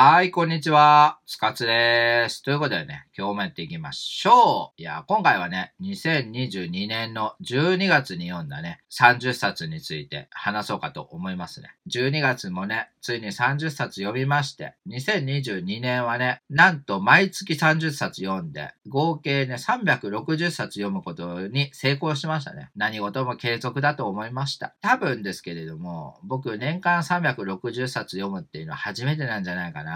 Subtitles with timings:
[0.00, 1.18] はい、こんにちは。
[1.26, 2.44] つかつです。
[2.44, 4.80] ということでね、今日もやっていきましょう。
[4.80, 11.74] いや、今回はね、2022年の12月に読んだね、30冊について話そうかと思いますね。
[11.90, 22.70] 12月もね、ついに30冊読みまして、2022年はね、なんと毎月30冊読んで、合計ね、360冊読むことに成功しましたね。
[22.76, 24.76] 何事も継続だと思いました。
[24.80, 29.87] 多分ですけれども、僕年間360冊読むっていうのは初めてなんじゃないかな。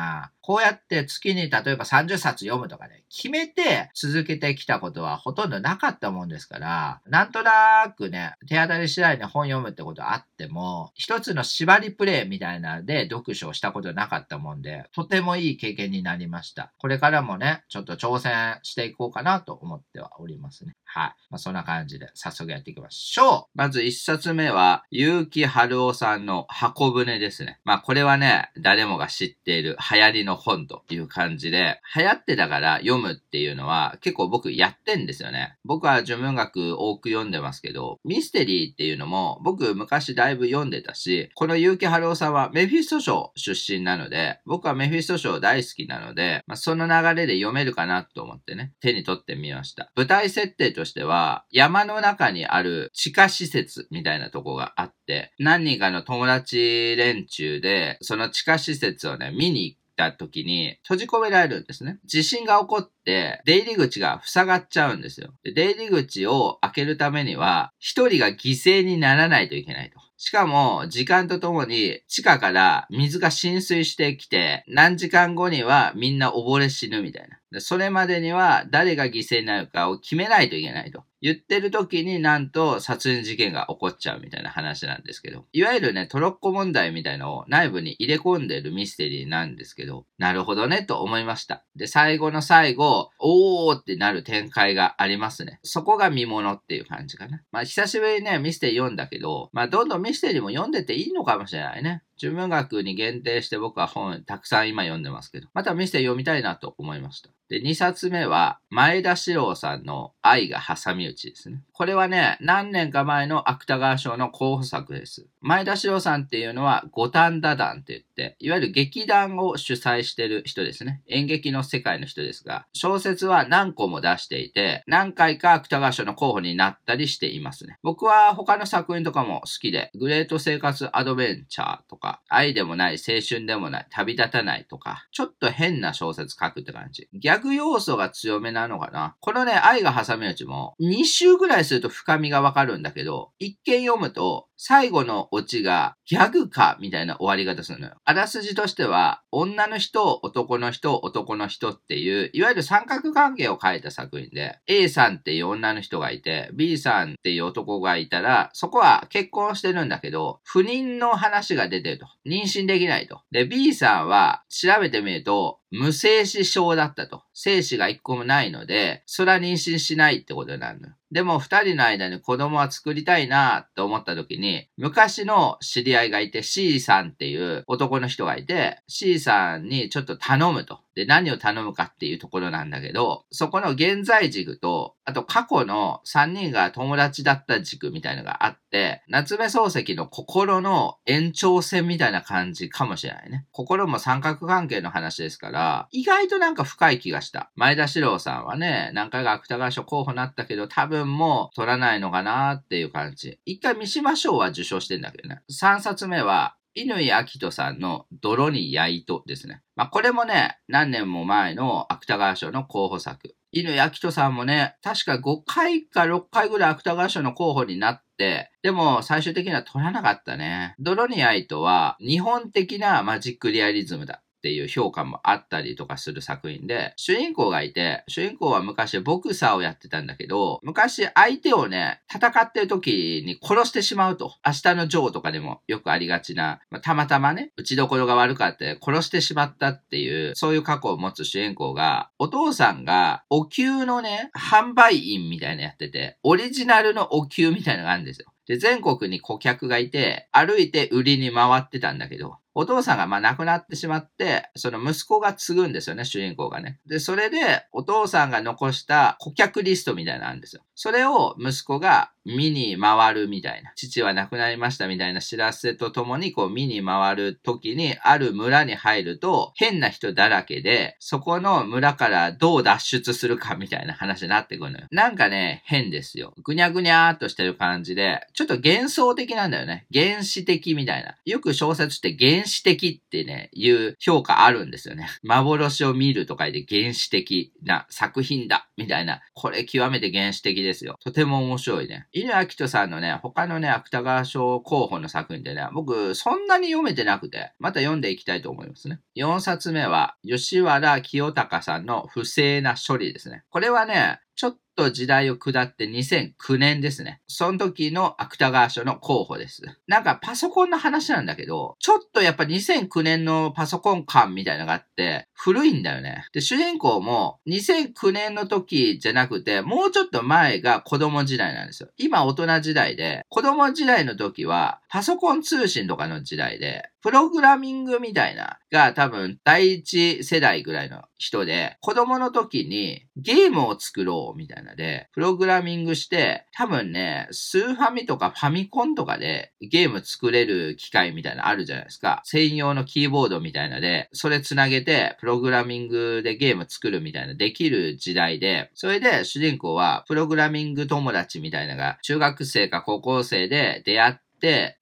[0.43, 16.73] こうやって月に例えば30冊読むとかね、決めて続けてきたことはほとんどなかったもんですから、なんとなくね、手当たり次第に本読むってことはあっても、一つの縛りプレイみたいなので読書をしたことなかったもんで、とてもいい経験になりました。
[16.79, 20.73] これからもね、ちょっと挑戦していこうかなと思ってはおりますね。
[20.84, 21.15] はい。
[21.30, 23.59] まあ、そんな感じで早速やっていきましょう。
[23.59, 27.60] まず一冊目は、結城春夫さんの箱舟ですね。
[27.65, 35.57] まあこれはね、誰もが知っている流行りの本という感じで、流行ってたから読むっていうのは結構僕やってんですよね。
[35.65, 49.90] 僕は純文学多く読んでますけど、ミステリーっていうのも僕昔だいぶ読んでたし、この結城春夫さんはメフィスト賞出身なので、僕はメフィスト賞大好きなので、まあ、その流れで読めるかなと思ってね、手に取ってみました。
[49.96, 61.98] 舞台設定ととしては、山の中にある地下施設みたいなとこがあって、何人かの友達連中で、その地下施設をね、見に行った時に閉じ込められるんですね。
[62.04, 65.32] 地震が起こって、出入り口が塞がっちゃうんですよ。
[65.44, 70.00] で出入り口を開けるためには、一人が犠牲にならないといけないと。
[70.16, 77.60] しかも、時間とともに地下から水が浸水してきて、何時間後にはみんな溺れ死ぬみたいな。
[77.60, 81.04] それまでには誰が犠牲になるかを決めないといけないと。
[81.22, 91.64] 言ってる時になんと殺人事件が起こっちゃうみたいな話なんですけど、いわゆるね、トロッコ問題みたいのを内部に入れ込んでるミステリーなんですけど、なるほどねと思いました。
[91.76, 95.60] で、最後の最後、おーってなる展開がありますね。
[95.62, 97.41] そこが見物っていう感じかな。
[97.53, 102.02] まあ、久しぶりにね、ミステリー読んだけど、まあ、どんどんミステリーも読んでていいのかもしれないね。
[102.22, 107.31] 純文学に限定して僕は本たくさん今読んでますけど、またミステリー読みたいなと思いました。
[107.53, 111.62] で、2冊目は、前田史郎さんの愛が挟み撃ちですね。
[111.72, 115.27] これはね、何年か前の芥川賞の候補作です。
[115.43, 121.03] 前田史郎さんっていうのは、五反田団って言って、いわゆる劇団を主催してる人ですね。
[121.09, 127.77] 演劇の世界の人ですが、小説は何個も出していて、何回か芥川賞の候補になったりしていますね。
[127.83, 137.08] 僕は他の作品とかも好きで、グレート生活アドベンチャーとか、愛でもない、青春でもない、旅立たないとか、ちょっと変な小説書くって感じ。
[137.12, 139.16] ギャグ要素が強めなのかな。
[139.20, 147.96] このね、愛が挟み撃ちも、2週ぐらいすると深みがわかるんだけど、一見読むと、最後のオチがギャグかみたいな終わり方するのよ。
[148.04, 162.06] あらすじとしては、女の人、男の人、男の人っていう、いわゆる三角関係を書いた作品で、A さんっていう女の人がいて、B さんっていう男がいたら、そこは結婚してるんだけど、不妊の話が出てると。
[162.24, 163.22] 妊娠できないと。
[163.32, 167.24] で、B さんは調べてみると、無精子症だったと。
[167.34, 170.94] 精子が一個もないので、それは妊娠しないってことになるのよ。
[171.12, 180.80] でも二人の間に子供は作りたいなと思った時に、昔の知り合いがいて C さんっていう男の人がいて、C さんにちょっと頼むと。
[180.94, 193.46] で、何を頼むかっていうところなんだけど、そこの現在軸と、あと過去の3人が友達だった軸みたいのがあって、夏目漱石の心の延長線みたいな感じかもしれないね。
[193.50, 197.50] 心も三角関係の話ですから、意外となんか深い気がした。
[197.56, 203.41] 前田史郎さんはね、何回か芥川賞候補になったけど、多分もう取らないのかなっていう感じ。
[203.44, 205.42] 一回三島賞は受賞してんだけどね。
[205.50, 209.62] 3冊目は、乾明人さんの泥に焼いとですね。
[209.76, 213.34] まあ、これもね、何年も前の芥川賞の候補作。
[213.54, 220.74] 犬明人さんもね、確か5回か6回ぐらい芥川賞の候補になって、でも最終的には取らなかったね。
[220.78, 224.22] ドロニアイトは日本的なマジックリアリズムだ。
[224.42, 234.34] っていう評価もあったりとかする作品で、主人公がいて、主人公は昔ボクサーをやってたんだけど、昔相手をね、戦ってる時に殺してしまうと。
[234.44, 248.27] 明日のジョーとかでもよくありがちな、まあ、たまたまね、打ちどころが悪かって殺してしまったっていう、そういう過去を持つ主人公が、お父さんがお灸のね、販売員みたいなやってて、オリジナルのお灸みたいなのがあるんですよ。
[248.48, 256.81] で、全国に顧客がいて、歩いて売りに回ってたんだけど、お父さんがまあ亡くなってしまって、その息子が継ぐんですよね、主人公がね。
[256.87, 260.63] で、それでお父さんが残した顧客リストみたいなのあるんですよ。
[260.82, 263.73] それを息子が見に回るみたいな。
[263.76, 274.87] 父は亡くなりましたみたいな知らせとともにこう見に回る時にある村に入ると変な人だらけで、そこの村からどう脱出するかみたいな話になってくるのよ。
[274.90, 276.34] なんかね、変ですよ。
[276.43, 279.87] ぐにゃぐにゃーっとしてる感じで、ちょっと幻想的なんだよね。
[279.94, 281.17] 原始的みたいな。
[281.25, 285.08] よく小説って原始的ってね、いう評価あるんですよね。
[285.23, 289.20] 幻を見ると書いて原始的な作品だみたいな。
[289.34, 290.97] これ極めて原始的ですですよ。
[291.03, 292.07] とても面白いね。
[292.13, 299.01] 犬明人さんのね、他のね、芥川賞候補の作品でね、僕、そんなに読めてなくて、また読んでいきたいと思いますね。
[299.17, 303.45] 4冊目は、吉原清隆さんの不正な処理ですね。
[303.51, 307.20] これはね、ちょっと時代を下って2009年ですね。
[307.26, 309.62] その時の芥川賞の候補です。
[309.87, 316.25] なんかパソコンの話なんだけど、ちょっとやっぱ2009年のパソコン感みたいなのがあって、古いんだよね。
[316.32, 321.90] で、主人公も2009年の時じゃなくて、もうちょっと前が子供時代なんですよ。
[321.99, 342.23] 今大人時代で、子供時代の時はパソコン通信とかの時代で、プログラミングみたいなが多分第一世代ぐらいの人で、子供の時にゲームを作ろうみたいなで、プログラミングして、多分ね、スーファミとかファミコンとかでゲーム作れる機械みたいなあるじゃないですか。
[342.25, 354.21] 専用のキーボードみたいなで、それつなげて、プログラミングでゲーム作るみたいなできる時代で、それで主人公はプログラミング友達みたいなのが中学生か高校生で出会って、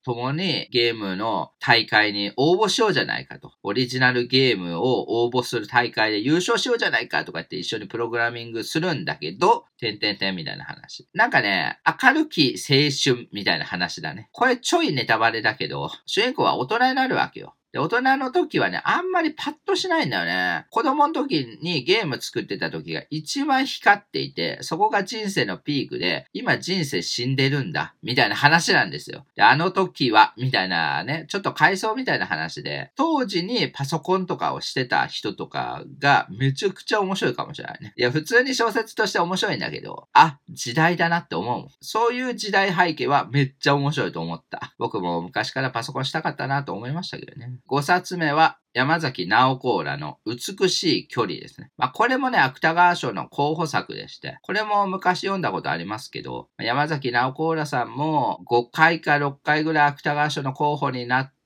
[0.03, 3.53] 共にゲームの大会に応募しようじゃないかと。
[3.63, 11.07] オリジナルゲームを応募する大会で優勝しようじゃないかとかって一緒にプログラミングするんだけど、てんてんてんみたいな話。
[11.13, 14.29] なんかね、明るき青春みたいな話だね。
[14.31, 17.55] これちょいネタバレだけど、主人公は大人になるわけよ。
[17.71, 20.65] で、大人の時はね、あんまりパッとしないんだよね。
[20.71, 29.25] 子供の時にゲーム作ってた時が一番光っていて、そこが人生のピークで、今人生死んでるんだ、みたいな話なんですよ。
[29.35, 37.93] で、あの時は、みたいなね、ちょっと回想みたいな話で、当時にパソコンとかをしてた人とかがめちゃくちゃ面白いかもしれないね。
[37.95, 41.67] いや、普通に小説として面白いんだけど、あ、時代だなって思う。
[41.79, 44.73] そういう時代背景はめっちゃ面白いと思った。
[44.77, 47.60] 僕も昔からパソコンしたかったなと思いましたけどね。
[47.69, 51.71] 5冊目は山崎直子らの美しい距離ですね。
[51.77, 61.40] まあこれもね、芥川賞の候補作でして、これも昔読んだことありますけど、山崎直子らさんも5回か6回ぐらい芥川賞の候補になって、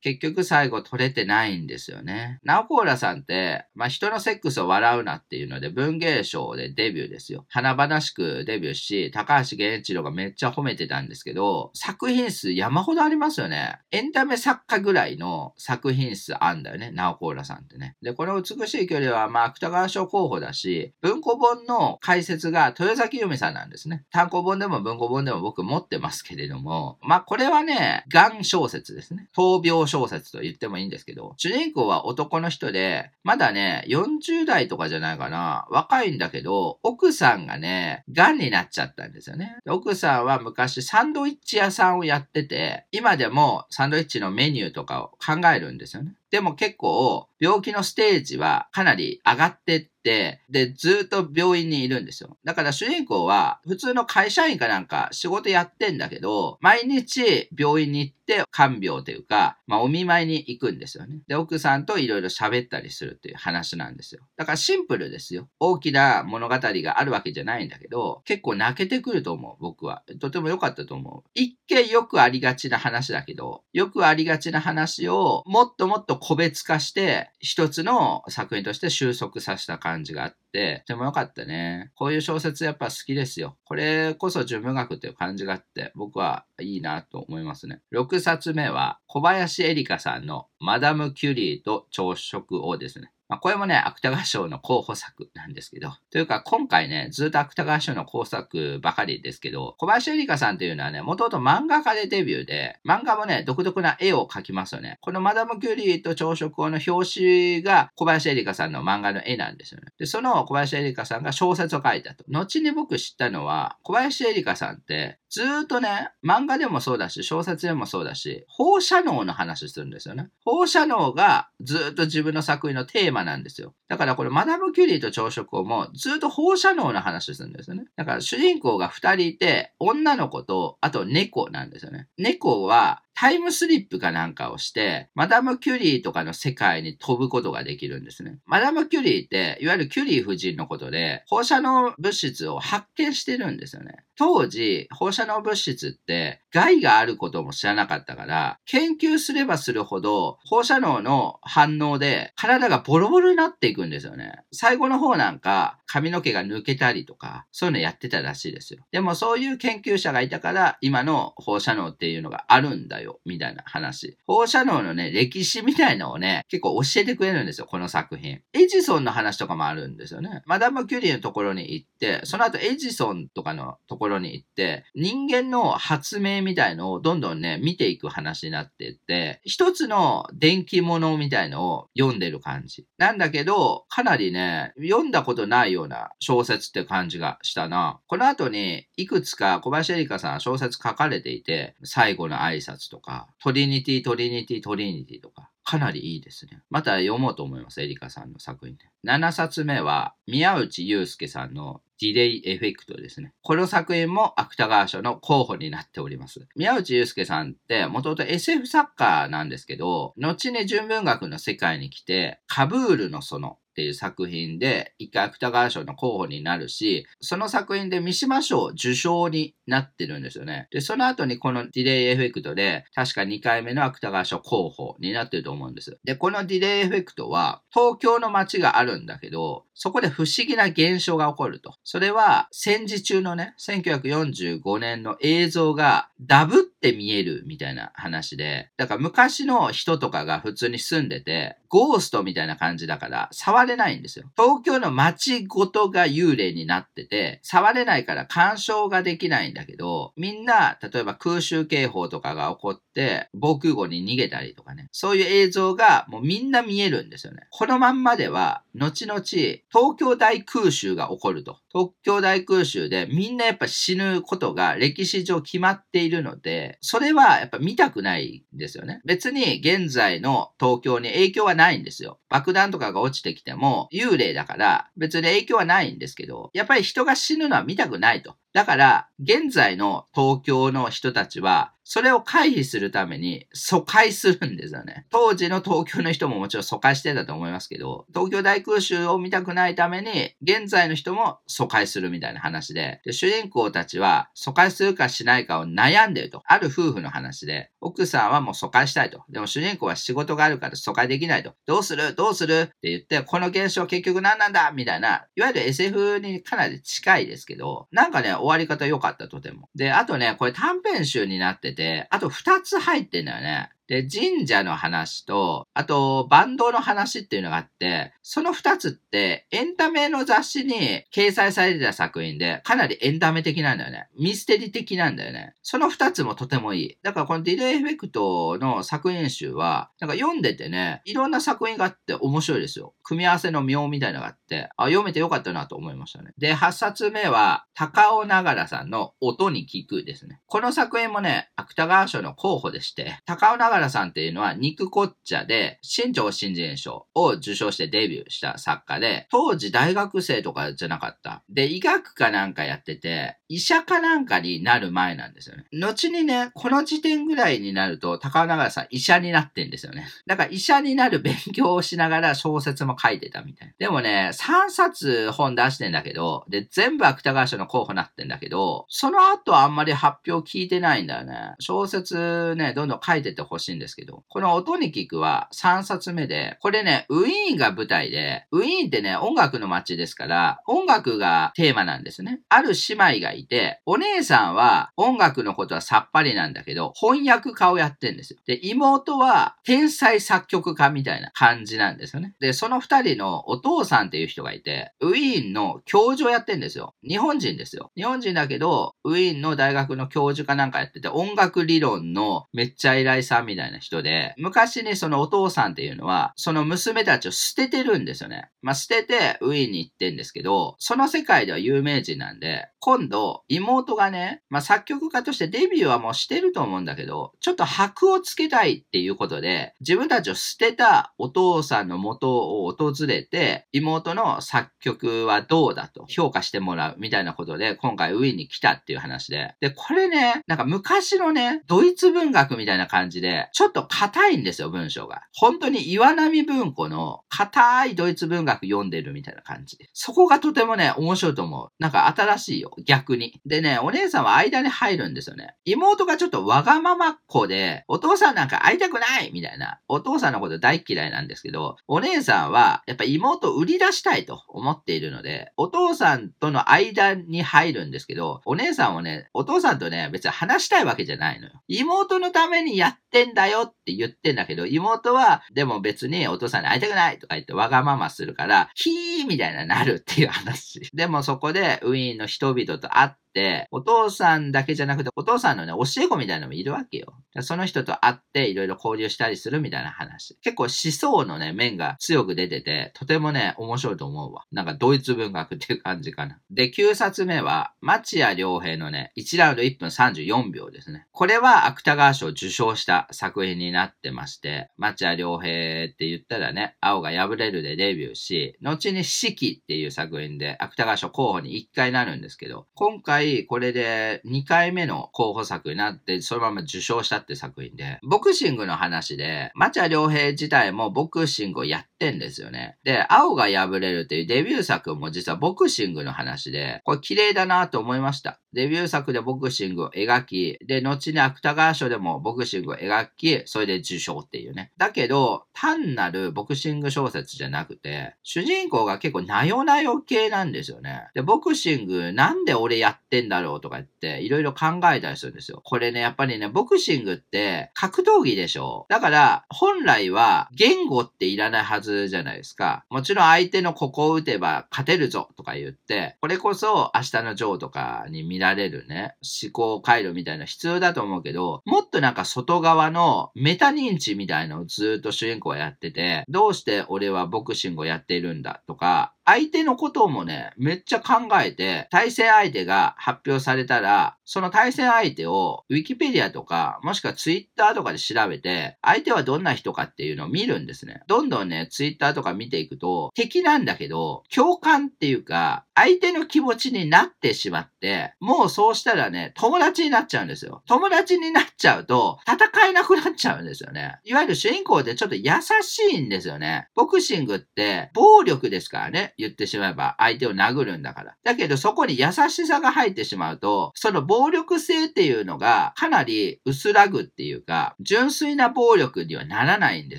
[0.00, 2.38] 結局最後取れてないんですよね。
[2.44, 7.46] ナオコーラさんって、まあ、人のセックスを笑うなっていうので文芸賞でデビューですよ。
[7.48, 13.78] 華々しくデビューし、高橋源一郎がめっちゃ褒めてたんですけど、作品数山ほどありますよね。
[13.90, 17.96] エンタメ作家ぐらいの作品数あんだよね、ナオコーラさんってね。
[18.02, 24.04] で、この美しい距離は、まあ、芥川賞候補だし、文庫本の解説が豊崎由美さんなんですね。
[24.10, 29.28] 単行本でも文庫本でも僕持ってますけれども、まあ、これはね、ガン小説ですね。
[29.46, 35.66] 闘病小説と言ってもいいんですけど、主人公は男の人で、まだね、40代とかじゃないかな。
[35.70, 39.56] 若いんだけど、奥さんがね、癌になっちゃったんですよね。
[39.68, 46.14] 奥さんは昔サンドイッチ屋さんをやってて、今でもサンドイッチのメニューとかを考えるんですよね。
[46.36, 52.36] でも結構、病気のステージはかなり上がってって、で、ずっと病院にいるんですよ。
[52.44, 61.18] だから主人公は普通の会社員かなんか仕事やってんだけど、毎日病院に行って看病というか、まあお見舞いに行くんですよね。
[61.26, 64.22] で、奥さんといろいろ喋ったりするっていう話なんですよ。
[64.36, 65.48] だからシンプルですよ。
[65.58, 70.04] 大きな物語があるわけじゃないんだけど、結構泣けてくると思う、僕は。
[70.20, 71.28] とても良かったと思う。
[71.34, 81.92] 一見よくありがちな話だけど、よくありがちな話をもっともっと個別化して、一つの作品として収束させた感じがあって、とても良かったね。
[81.94, 83.56] こういう小説やっぱ好きですよ。
[83.64, 87.80] これこそ純文学っていう感じがあって、僕はいいなと思いますね。
[87.94, 93.12] 6冊目は、小林エリカさんのマダム・キュリーと朝食をですね。
[93.28, 95.92] まあ、これもね、芥川賞の候補作なんですけど。
[96.10, 104.98] というか、今回ね、ずっと芥川賞の候補作ばかりですけど、小林絵里香さんというのはね、もともと漫画家でデビューで、漫画もね、独特な絵を描きますよね。
[105.00, 109.92] このマダム・キュリーと朝食をの表紙が小林絵里香さんの漫画の絵なんですよね。
[109.98, 112.24] で、その小林絵里香さんが小説を書いたと。
[112.28, 120.28] 後に僕知ったのは、小林絵里香さんってずーっとね、漫画でもそうだし、小説でもそうだし、放射能の話するんですよね。
[120.44, 123.74] 放射能がずーっと自分の作品のテーマなんですよ。
[123.88, 127.84] だからこれ、マダム・キュリーと朝食をもずーっと放射能の話するんですよね。
[127.96, 132.08] だから主人公が二人いて、女の子と、あと猫なんですよね。
[132.18, 138.38] 猫は、タイムスリップかなんかをして、マダム・キュリーとかの世界に飛ぶことができるんですね。
[138.44, 144.04] マダム・キュリーって、いわゆるキュリー夫人のことで、放射能物質を発見してるんですよね。
[144.18, 154.40] 当時、放射能物質って害があることも知らなかったから、研究すればするほど放射能の反応で体がボロボロになっていくんですよね。
[154.52, 158.84] 最後の方なんか髪の毛が抜けたりとか、そういうのやってたらしいですよ。
[158.90, 164.16] でもそういう研究者がいたから、今の放射能っていうのがあるんだよ、みたいな話。
[164.26, 168.40] 放射能のね、歴史みたいのをね、結構教えてくれるんですよ、この作品。
[168.52, 170.42] エジソンの話とかもあるんですよね。
[170.46, 182.86] マダム・キュリーのところに行って、その後エジソンとかのところに行って、人間の発明みたいのをどんどんね、見ていく話になっていって、一つの伝記物みたいのを読んでる感じ。
[182.98, 188.00] なんだけど、かなりね、読んだことないような小説って感じがしたな。
[188.06, 196.62] この後に、いくつか小林エリカさん小説書かれていて、最後の挨拶ととか、トリニティ、トリニティ、トリニティとか、かなりいいですね。
[196.70, 198.86] また読もうと思います、エリカさんの作品で。
[199.04, 203.34] 7冊目は、宮内悠介さんのディレイエフェクトですね。
[203.42, 206.48] この作品も芥川賞の候補になっております。
[206.56, 220.66] 宮内悠介さんって、もともと SF 作家なんですけど、後に純文学の世界に来て、カブールの園っていう作品で、一回芥川賞の候補になるし、その作品で三島賞受賞になってるんですよね。
[220.70, 225.98] で、その後にこのディレイエフェクトで、確か2回目の芥川賞候補になってると思うんです。
[226.04, 231.74] で、このディレイエフェクトは、東京の街があるんだけど、そこで不思議な現象が起こると。
[231.84, 244.26] それは、戦時中のね、1945年の映像がダブってって見えるみたいな話で、だから昔の人とかが普通に住んでて、ゴーストみたいな感じだから触れないんですよ。
[244.36, 257.46] 東京の街ごとが幽霊になってて、触れないから干渉ができないんだけど、みんな、例えば空襲警報とかが起こって、防空壕に逃げたりとかね、そういう映像がもうみんな見えるんですよね。
[257.50, 259.62] このまんまでは、後々、東
[259.98, 261.58] 京大空襲が起こると。
[261.72, 269.00] 東京大空襲でみんなやっぱ死ぬことが歴史上決まっているので、それはやっぱ見たくないんですよね。
[269.04, 272.20] 別に現在の東京に影響はないんですよ。
[272.28, 278.36] 爆弾とかが落ちてきても幽霊だから別に影響はないんですけど、やっぱり人が死ぬのは見たくないと。
[278.56, 285.06] だから、現在の東京の人たちは、それを回避するために疎開するんですよね。
[285.12, 296.42] 当時の東京の人ももちろん疎開してたと思いますけど、東京大空襲を見たくないために、現在の人も疎開するみたいな話で、で主人公たちは疎開するかしないかを悩んでると。
[296.46, 299.22] ある夫婦の話で、奥さんはもう疎開したいと。
[299.28, 301.54] でも主人公は仕事があるから疎開できないと。
[301.66, 302.16] どうする？
[302.16, 302.62] どうする？
[302.62, 304.72] って言って、この現象結局何なんだ？
[304.72, 309.68] みたいな、いわゆる SF にかなり近いですけど、なんかね、終わり方良かったとても。
[309.74, 313.70] で、あとね、これ短編集になってて、あと2つ入ってんだよね。
[313.88, 324.08] で、神社の話と、あと、バンドの話っていうのがあって、その二つって、エンタメの雑誌に掲載されてた作品で、かなりエンタメ的なんだよね。
[324.18, 325.54] ミステリ的なんだよね。
[325.62, 326.98] その二つもとてもいい。
[327.02, 332.94] だからこのディレイエフェクトの作品集は、なんか読んでてね、いろんな作品があって面白いですよ。
[333.02, 336.32] 組み合わせの妙みたいなのがあって、あ、読めてよかったなと思いましたね。
[336.38, 340.40] で、8冊目は、高尾ながらさんの音に聞くですね。
[340.46, 351.42] この作品もね、芥川賞の候補でして、高尾ながらさんっていうのは、肉こっちゃで、新庄新人賞を受賞してデビューした作家で、当時大学生とかじゃなかった。
[351.48, 355.64] で、医学かなんかやってて、医者かなんかになる前なんですよね。
[355.72, 360.06] 後にね、この時点ぐらいになると、高尾ながらさん医者になってんですよね。
[360.26, 363.74] だから医者になる勉強をしながら小説も書いてたみたいな。
[363.78, 371.54] でもね、3冊本出してんだけど、で、全部芥川賞の候補になってんだけど、その後あんまり発表聞いてないんだよね。
[371.60, 382.40] 小説ね、どんどん書いててほしいしいんですけど、この音に聞くは3冊目で、これね、ウィーンが舞台で、ウィーンってね、音楽の街ですから、音楽がテーマなんですね。
[382.48, 388.38] ある姉妹がいて、お姉さんは音楽のことはさっぱりなんだけど、翻訳家をやってんですよ。
[388.46, 392.34] で、妹は天才作曲家みたいな感じなんですよね。
[392.40, 396.94] で、その二人のお父さんっていう人がいて、ウィーンの教授をやってんですよ。
[397.06, 397.90] 日本人ですよ。
[397.96, 408.50] 日本人だけど、ウィーンの大学の教授かなんかやってて、音楽理論のめっちゃ偉いさんみたいなみたいな人で、昔にそのお父さんっていうのは、その娘たちを捨ててるんですよね。
[408.60, 429.54] まあ、捨ててウィーンに行ってんですけど、その世界では有名人なんで、今度、妹がね、まあ、作曲家としてデビューはもうしてると思うんだけど、ちょっと箔をつけたいっていうことで、自分たちを捨てたお父さんの元を訪れて、妹の作曲はどうだと評価してもらうみたいなことで、今回ウィーンに来たっていう話で。
[429.60, 435.22] で、これね、なんか昔のね、ドイツ文学みたいな感じで、ちょっと硬いんですよ、文章が。
[435.32, 439.78] 本当に岩波文庫の硬いドイツ文学読んでるみたいな感じ。
[439.92, 441.70] そこがとてもね、面白いと思う。
[441.78, 442.70] なんか新しいよ。
[442.84, 443.40] 逆に。
[443.46, 445.54] でね、お姉さんは間に入るんですよね。
[445.64, 449.80] 妹がちょっとわがままっ子で、お父さんなんか会いたくないみたいな。
[449.88, 461.62] お父さんのこと大嫌いなんですけど、お姉さんは、やっぱ妹を売り出したいと思っているので、お父さんとの間に入るんですけど、お姉さんはね、お父さんとね、別に話したいわけじゃないのよ。
[461.68, 470.80] 妹のためにやってんだよって言ってんだけど、妹は、でも別にお父さんに会いたくないとか言ってわがままするから、ヒーみたいななるっていう話。
[470.92, 473.25] でもそこでウィーンの人々と会って、
[473.70, 477.14] お父さんだけじゃなくて、お父さんのね、教え子みたいなのもいるわけよ。
[477.40, 480.38] その人と会っていろいろ交流したりするみたいな話。
[480.42, 484.44] 結構思想のね、面が強く出てて、とてもね、面白いと思うわ。
[484.52, 486.38] なんかドイツ文学っていう感じかな。
[486.50, 491.06] で、9冊目は、町屋良平のね、1ラウンド1分34秒ですね。
[491.12, 512.76] これは芥川賞受賞した作品になってまして、町屋良平って言ったらね、青が破れるでデビューし、後に四季っていう作品で芥川賞候補に1回なるんですけど、今回これで2回目の候補作になって、そのまま受賞したって作品で、ボクシングの話で、町屋良平自体もボクシングをやってんですよね。
[512.84, 518.40] で、青が破れるっていうデビュー作も実はボクシングの話で、これ綺麗だなと思いました。
[518.52, 524.72] デビュー作でボクシングを描き、で、後に芥川賞でもボクシングを描き、それで受賞っていうね。
[524.78, 531.08] だけど、単なるボクシング小説じゃなくて、主人公が結構なよなよ系なんですよね。
[531.14, 535.60] で、ボクシングなんで俺やってんだろうとか言って、いろいろ考えたりするんですよ。
[535.64, 542.84] これね、やっぱりね、ボクシングって格闘技でしょだから、本来は言語っていらないはずじゃないですか。
[542.90, 571.02] もちろん相手のここを打てば勝てるぞとか言って、これこそ明日のジョーとかに見られるね、思考回路みたいな必要だと思うけど、もっとなんか外側のメタ認知みたいのをずっと主人公はやってて、どうして俺はボクシングをやっているんだとか、相手のこともね、めっちゃ考えて、対戦相手が発表されたら、その対戦相手を Wikipedia とか、もしくは Twitter とかで調べて、相手はどんな人かっていうのを見るんですね。
[571.08, 580.62] どんどんね、Twitter とか見ていくと、敵なんだけど、共感っていうか、相手の気持ちになってしまって、もうそうしたらね、友達になっちゃうんですよ。
[580.66, 583.98] 友達になっちゃうと、戦えなくなっちゃうんですよね。
[584.04, 585.30] いわゆる主人公ってちょっと優
[585.62, 586.68] しいんですよね。
[586.74, 589.14] ボクシングって暴力ですからね。
[589.18, 591.14] 言ってしまえば相手を殴るんだから。
[591.22, 599.98] だけどそこに優しさが入ってしまうと、その暴力性っていうのがかなり薄らぐっていうか、純粋な暴力にはならないんで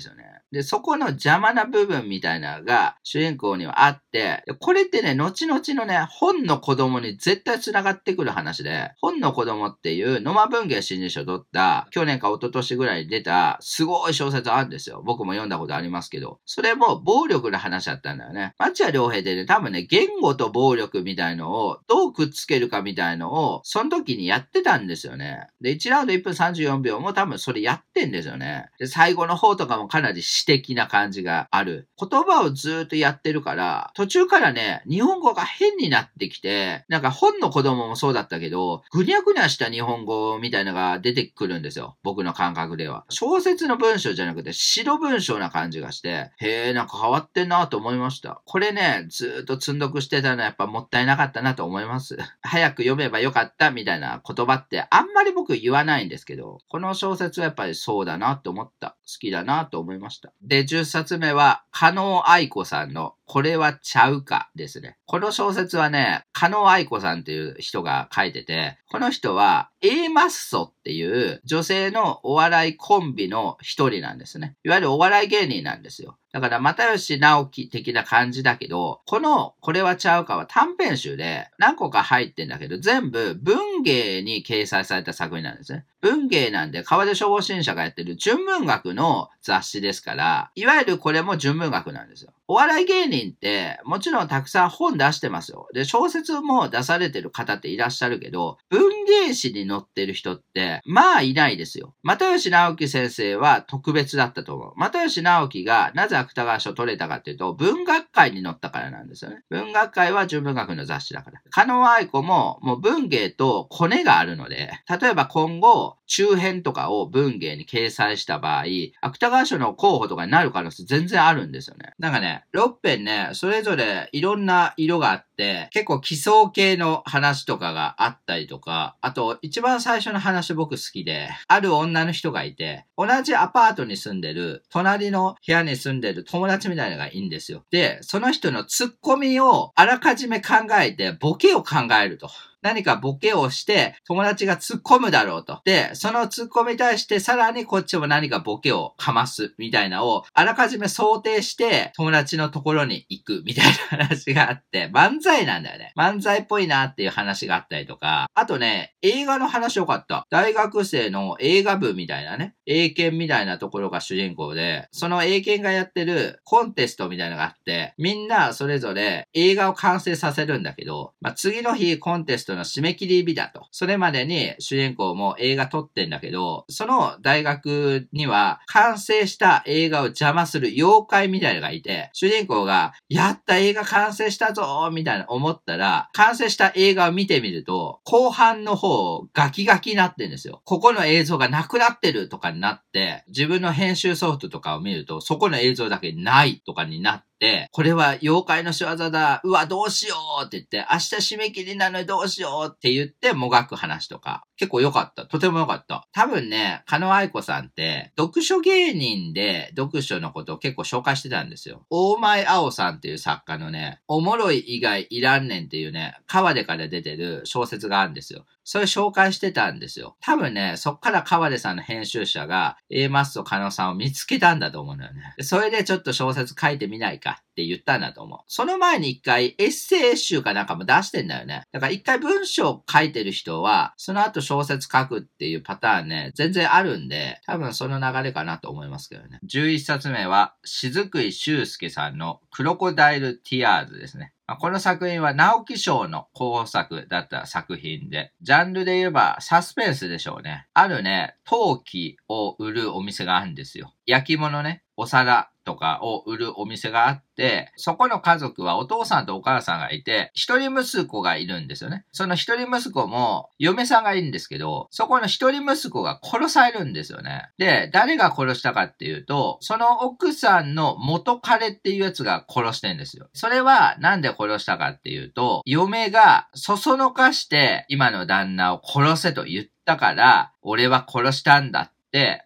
[0.00, 0.27] すよね。
[0.52, 15.02] で、そこの邪魔な部分みたいなのが主人公にはあって、これってね、後々のね、本の子供に絶対繋がってくる話で、本の子供っていう野間文芸新人賞取った、去年か一昨年ぐらいに出た、すごい小説あるんですよ。
[15.04, 18.54] 僕も読んだことありますけど、それも暴力の話だったんだよね。
[18.58, 25.46] 町屋良平でね、多分ね、言語と暴力みたいのをどうくっつけるかみたいのを、その時にやってたんですよね。
[25.60, 28.70] で、1ラウンド1分34秒も多分それやってんですよね。
[28.78, 31.88] で、最後の方とかもかなり詩的な感じがある。
[31.98, 41.96] 言葉をずっとやってるから、途中からね、日本語が変になってきて、なんか本の子供もそうだったけど、ぐにゃぐにゃした日本語みたいのが出てくるんですよ。
[42.02, 43.04] 僕の感覚では。
[43.08, 48.40] 小説の文章じゃなくて、白文章な感じがして、へえ、なんか変わってんなと思いました。
[48.44, 52.16] これね、ずっと積んどくしてたのはやっぱもったいなかったなと思います。
[52.42, 58.96] 早く読めばよかったみたいな言葉ってあんまり僕言わないんですけど、この小説はやっぱりそうだなと思った。
[59.08, 60.27] 好きだなと思いました。
[60.42, 64.97] で、10冊目は、加納愛子さんのこれはちゃうかですね。
[65.10, 74.54] この小説はね、加納愛子さんっていう人が書いてて、この人は A マッソっていう女性のお笑いコンビの一人なんですね。
[74.64, 76.18] いわゆるお笑い芸人なんですよ。
[76.30, 85.86] だから、又吉直樹的な感じだけど、この、これはちゃうかは短編集で何個か入ってんだけど、全部文芸に掲載された作品なんですね。
[86.02, 92.32] 文芸なんで、川出消防新社がやってる純文学の雑誌ですから、いわゆるこれも純文学なんですよ。
[92.48, 95.68] お笑い芸人って、もちろんたくさん本出してますよ。
[95.74, 101.94] で、小説も出されてる方っていらっしゃるけど、文芸誌に載ってる人って、まあいないですよ。
[102.02, 104.72] 又吉直樹先生は特別だったと思う。
[104.76, 109.42] 又吉直樹がなぜ芥川賞取れたかっていうと、文学界に載ったからなんですよね。
[109.50, 111.40] 文学界は純文学の雑誌だから。
[111.50, 118.64] 加納愛子も、もう文芸とコネがあるので、例えば今後、中編とかを文芸に掲載した場合、
[119.00, 121.92] 芥川賞の候補とかになる可能性全然あるんですよね。
[121.98, 125.27] なんかね、6編ね、それぞれいろんな色があって、
[125.72, 137.64] 結構奇想系の話とかがあったりとか、あと一番最初の話僕好きで、ある女の人がいて、同じアパートに住んでる、隣の部屋に住んでる友達みたいなのがいいんですよ。
[137.70, 142.28] で、その人のツッコミをあらかじめ考えて、ボケを考えると。
[142.62, 145.60] 何かボケをして友達が突っ込むだろうと。
[145.64, 155.92] で、その突っ込みに対してさらにこっちも何かボケをかますみたいなをあらかじめ想定して友達のところに行くみたいな話があって、漫才なんだよね。
[155.96, 160.26] 漫才っぽいなっていう話があったりとか、あとね、映画の話よかった。
[160.30, 173.66] 大学生の映画部みたいなね、英検みたいなところが主人公で、その英検がやってるコンテストみたいなのがあって、みんなそれぞれ映画を完成させるんだけど、まあ、次の日コンテストトの締め切り日だと。
[173.70, 190.62] それまでに主人公も映画撮ってんだけど、その大学には完成した映画を邪魔する妖怪みたいなのがいて、主人公が、やった映画完成したぞみたいな思ったら、完成した映画を見てみると、後半の方ガキガキになってんですよ。
[190.64, 197.27] ここの映像がなくなってるとかになって、自分の編集ソフトとかを見ると、そこの映像だけないとかになって、、
[197.70, 199.40] これは妖怪の仕業だ。
[199.44, 205.24] うわ、どうしようって言って、明日締め切りなのにどうしようって言ってもがく話とか、結構良かった。
[205.24, 206.06] とても良かった。
[206.12, 211.86] 多分ね、加野愛子さんって、読書芸人で読書のことを結構紹介してたんですよ。
[211.90, 218.44] 大前青さんっていう作家のね、おもろい以外いらんねんっていうね、川でから出てる小説があるんですよ。
[218.64, 220.16] それ紹介してたんですよ。
[220.20, 225.34] 多分ね、そっから川出さんの編集者が A マスと加納さんを見つけたんだと思うんだよね。
[225.40, 228.38] それでちょっと小説書いてみないかって言ったんだと思う。
[228.46, 231.62] その前に一回エッセイ集かなんかも出してんだよね。
[231.72, 239.40] だから一回文章書いてる人は、その後小説書くっていうパターンね、全然あるんで、多分その流れかなと思いますけどね。
[239.44, 244.32] 11冊目は、雫井修介さんのクロコダイルティアーズですね。
[244.60, 250.68] この作品は直木賞の候補作だった作品で、ジャンルで言えばサスペンスでしょうね。
[250.72, 253.92] あるね、陶器を売るお店があるんですよ。
[254.06, 262.06] 焼き物ね、お皿とかを売るお店があって、そこの家族はお父さんとお母さんがいて、一人息子がいるんですよね。
[262.10, 267.50] その一人息子も嫁さんがいるんですけど、そこの一人息子が殺されるんですよね。
[267.58, 273.28] で、誰が殺したかっていうと、その奥さんの元彼っていうやつが殺してんですよ。
[273.34, 281.97] それはなんで殺したかっていうと、嫁がそそのかして今の旦那を殺せと言ったから、俺は殺したんだって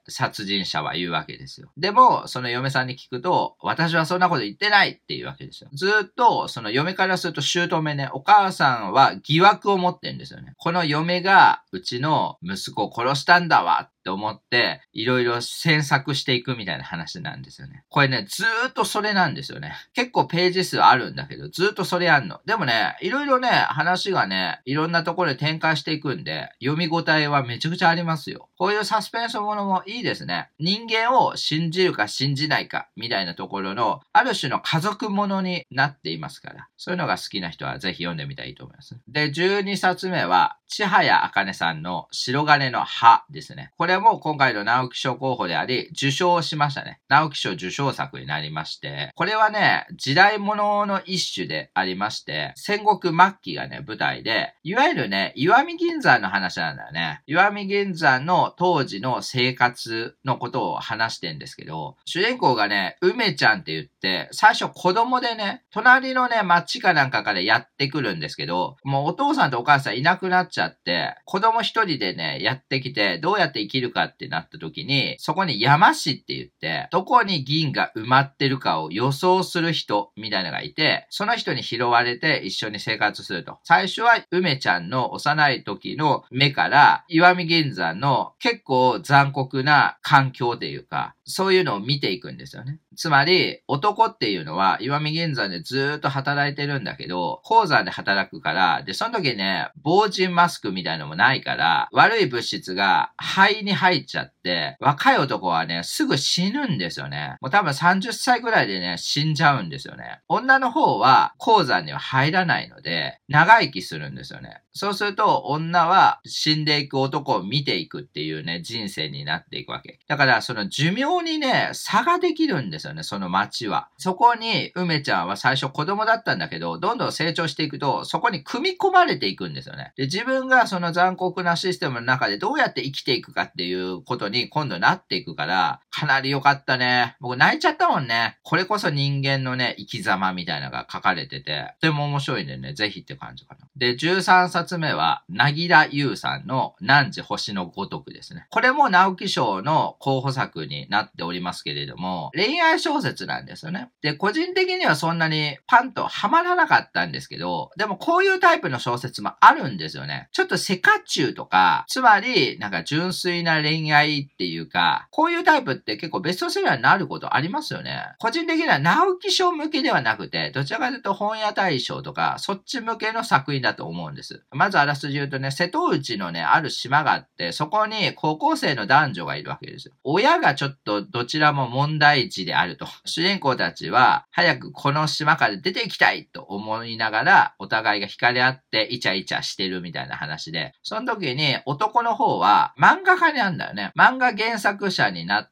[0.08, 1.70] 殺人者は言うわけですよ。
[1.76, 5.70] でも、その嫁さんに聞くと、私はそんなこと言ってないっていうわけですよ。
[5.72, 10.54] ずっと、その嫁からすると姑ね、お母さんは疑惑を持ってるんですよね。
[10.56, 17.84] この嫁が、うちの息子を殺したんだわって思って、いろいろ詮索していくみたいな話なんですよね。
[17.88, 19.74] これね、ずーっとそれなんですよね。
[19.94, 22.40] 結構ページ数あるんだけど、ずーっとそれやんの。
[22.44, 28.48] でもね、いろいろね、話がね、いろんなところで展開していくんで、読み応えはめちゃくちゃありますよ。
[28.58, 30.48] こういうサスペンスものもいいですね。
[30.58, 38.98] 人間を信じるか信じないか、みたいなところの、ある種の家族ものになっていますから、そういうのが好きな人はぜひ読んでみたらいいと思います。
[39.06, 43.72] で、12冊目は、千早茜さんの白金の葉ですね。
[43.76, 47.00] これれも今回の直木賞候補であり、受賞しましたね。
[47.08, 57.22] 直木賞受賞作になりまして、これはね、時代物の一種でありまして、戦国末期がね、舞台で、いわゆるね、石見銀山の話なんだよね。
[57.26, 83.58] 石見銀山の当時の生活のことを話してんですけど、主人公がね、梅ちゃんって言って、最初子供でね、隣のね、町かなんかからやってくるんですけど、もうお父さんとお母さんいなくなっちゃって、子供一人でね、やってきて、どうやって生きるかってなった時に、そこに山市って言って、どこに銀が埋まってるかを予想する人みたいなのがいて、その人に拾われて一緒に生活すると。
[83.64, 92.80] 最初は梅ちゃんの幼い時の目から、石見銀山の結構残酷な環境というか、そういうのを見ていくんですよね。
[92.96, 107.36] つまり、男っていうのは、岩見銀山でずっと働いてるんだけど、鉱山で働くから、で、その時ね、防塵マスクみたいのもないから、悪い物質が肺に入っちゃって、若い男はね、すぐ死ぬんですよね。
[107.40, 110.20] もう多分30歳ぐらいでね、死んじゃうんですよね。
[110.28, 114.62] 女の方は鉱山には入らないので、長生きするんですよね。
[114.74, 119.98] そうすると、女は死んでいく男を見ていくっていうね、人生になっていくわけ。
[120.08, 123.88] だから、その寿命にね、差ができるんですよね、その街は。
[123.98, 129.92] そこに、梅ちゃんは最初子供だったんだけど、どんどん成長していくと、そこに組み込まれていくんですよね。
[129.96, 137.16] で、自分がその残酷なシステムの中でどうやって生きていくかっていうことに今度なっていくから、かなり良かったね。
[137.20, 138.38] 僕泣いちゃったもんね。
[138.42, 143.66] これこそ人間のね、生き様みたいなのが書かれてて、とても面白いんでね、ぜひって感じかな。
[143.76, 148.46] で、13冊目は、なぎらゆうさんの何時星のごとくですね。
[148.50, 153.90] これも直木賞の候補作になっておりますけれども、恋愛小説なんですよね。
[154.02, 160.28] で、個人的にはそんなにパンとはまらなかったんですけど、でもこういうタイプの小説もあるんですよね。
[160.32, 168.04] ちょっとセカチュウとか、つまり、なんか純粋な恋愛っていうか、こういうタイプって結構ベストセラーになることありますよね。
[168.18, 174.44] 個人的には直木賞向けではなくて、どちらかというと本屋大賞とか、そっち向けの作品だと思うんです。
[174.50, 179.94] まずあらすじ言うとね、瀬戸内のね、ある島があって、そこに高校生の男女がいるわけですよ。
[180.04, 182.86] 親がちょっとどちらも問題児であると。
[183.06, 193.92] 主人公たちは、早くこの島から出ていきたいと思いながら、お互いが惹かれ合ってイチャイチャしてるみたいな話で、その時に男の方は漫画家になるんだよね。
[193.96, 195.51] 漫画原作者になって、、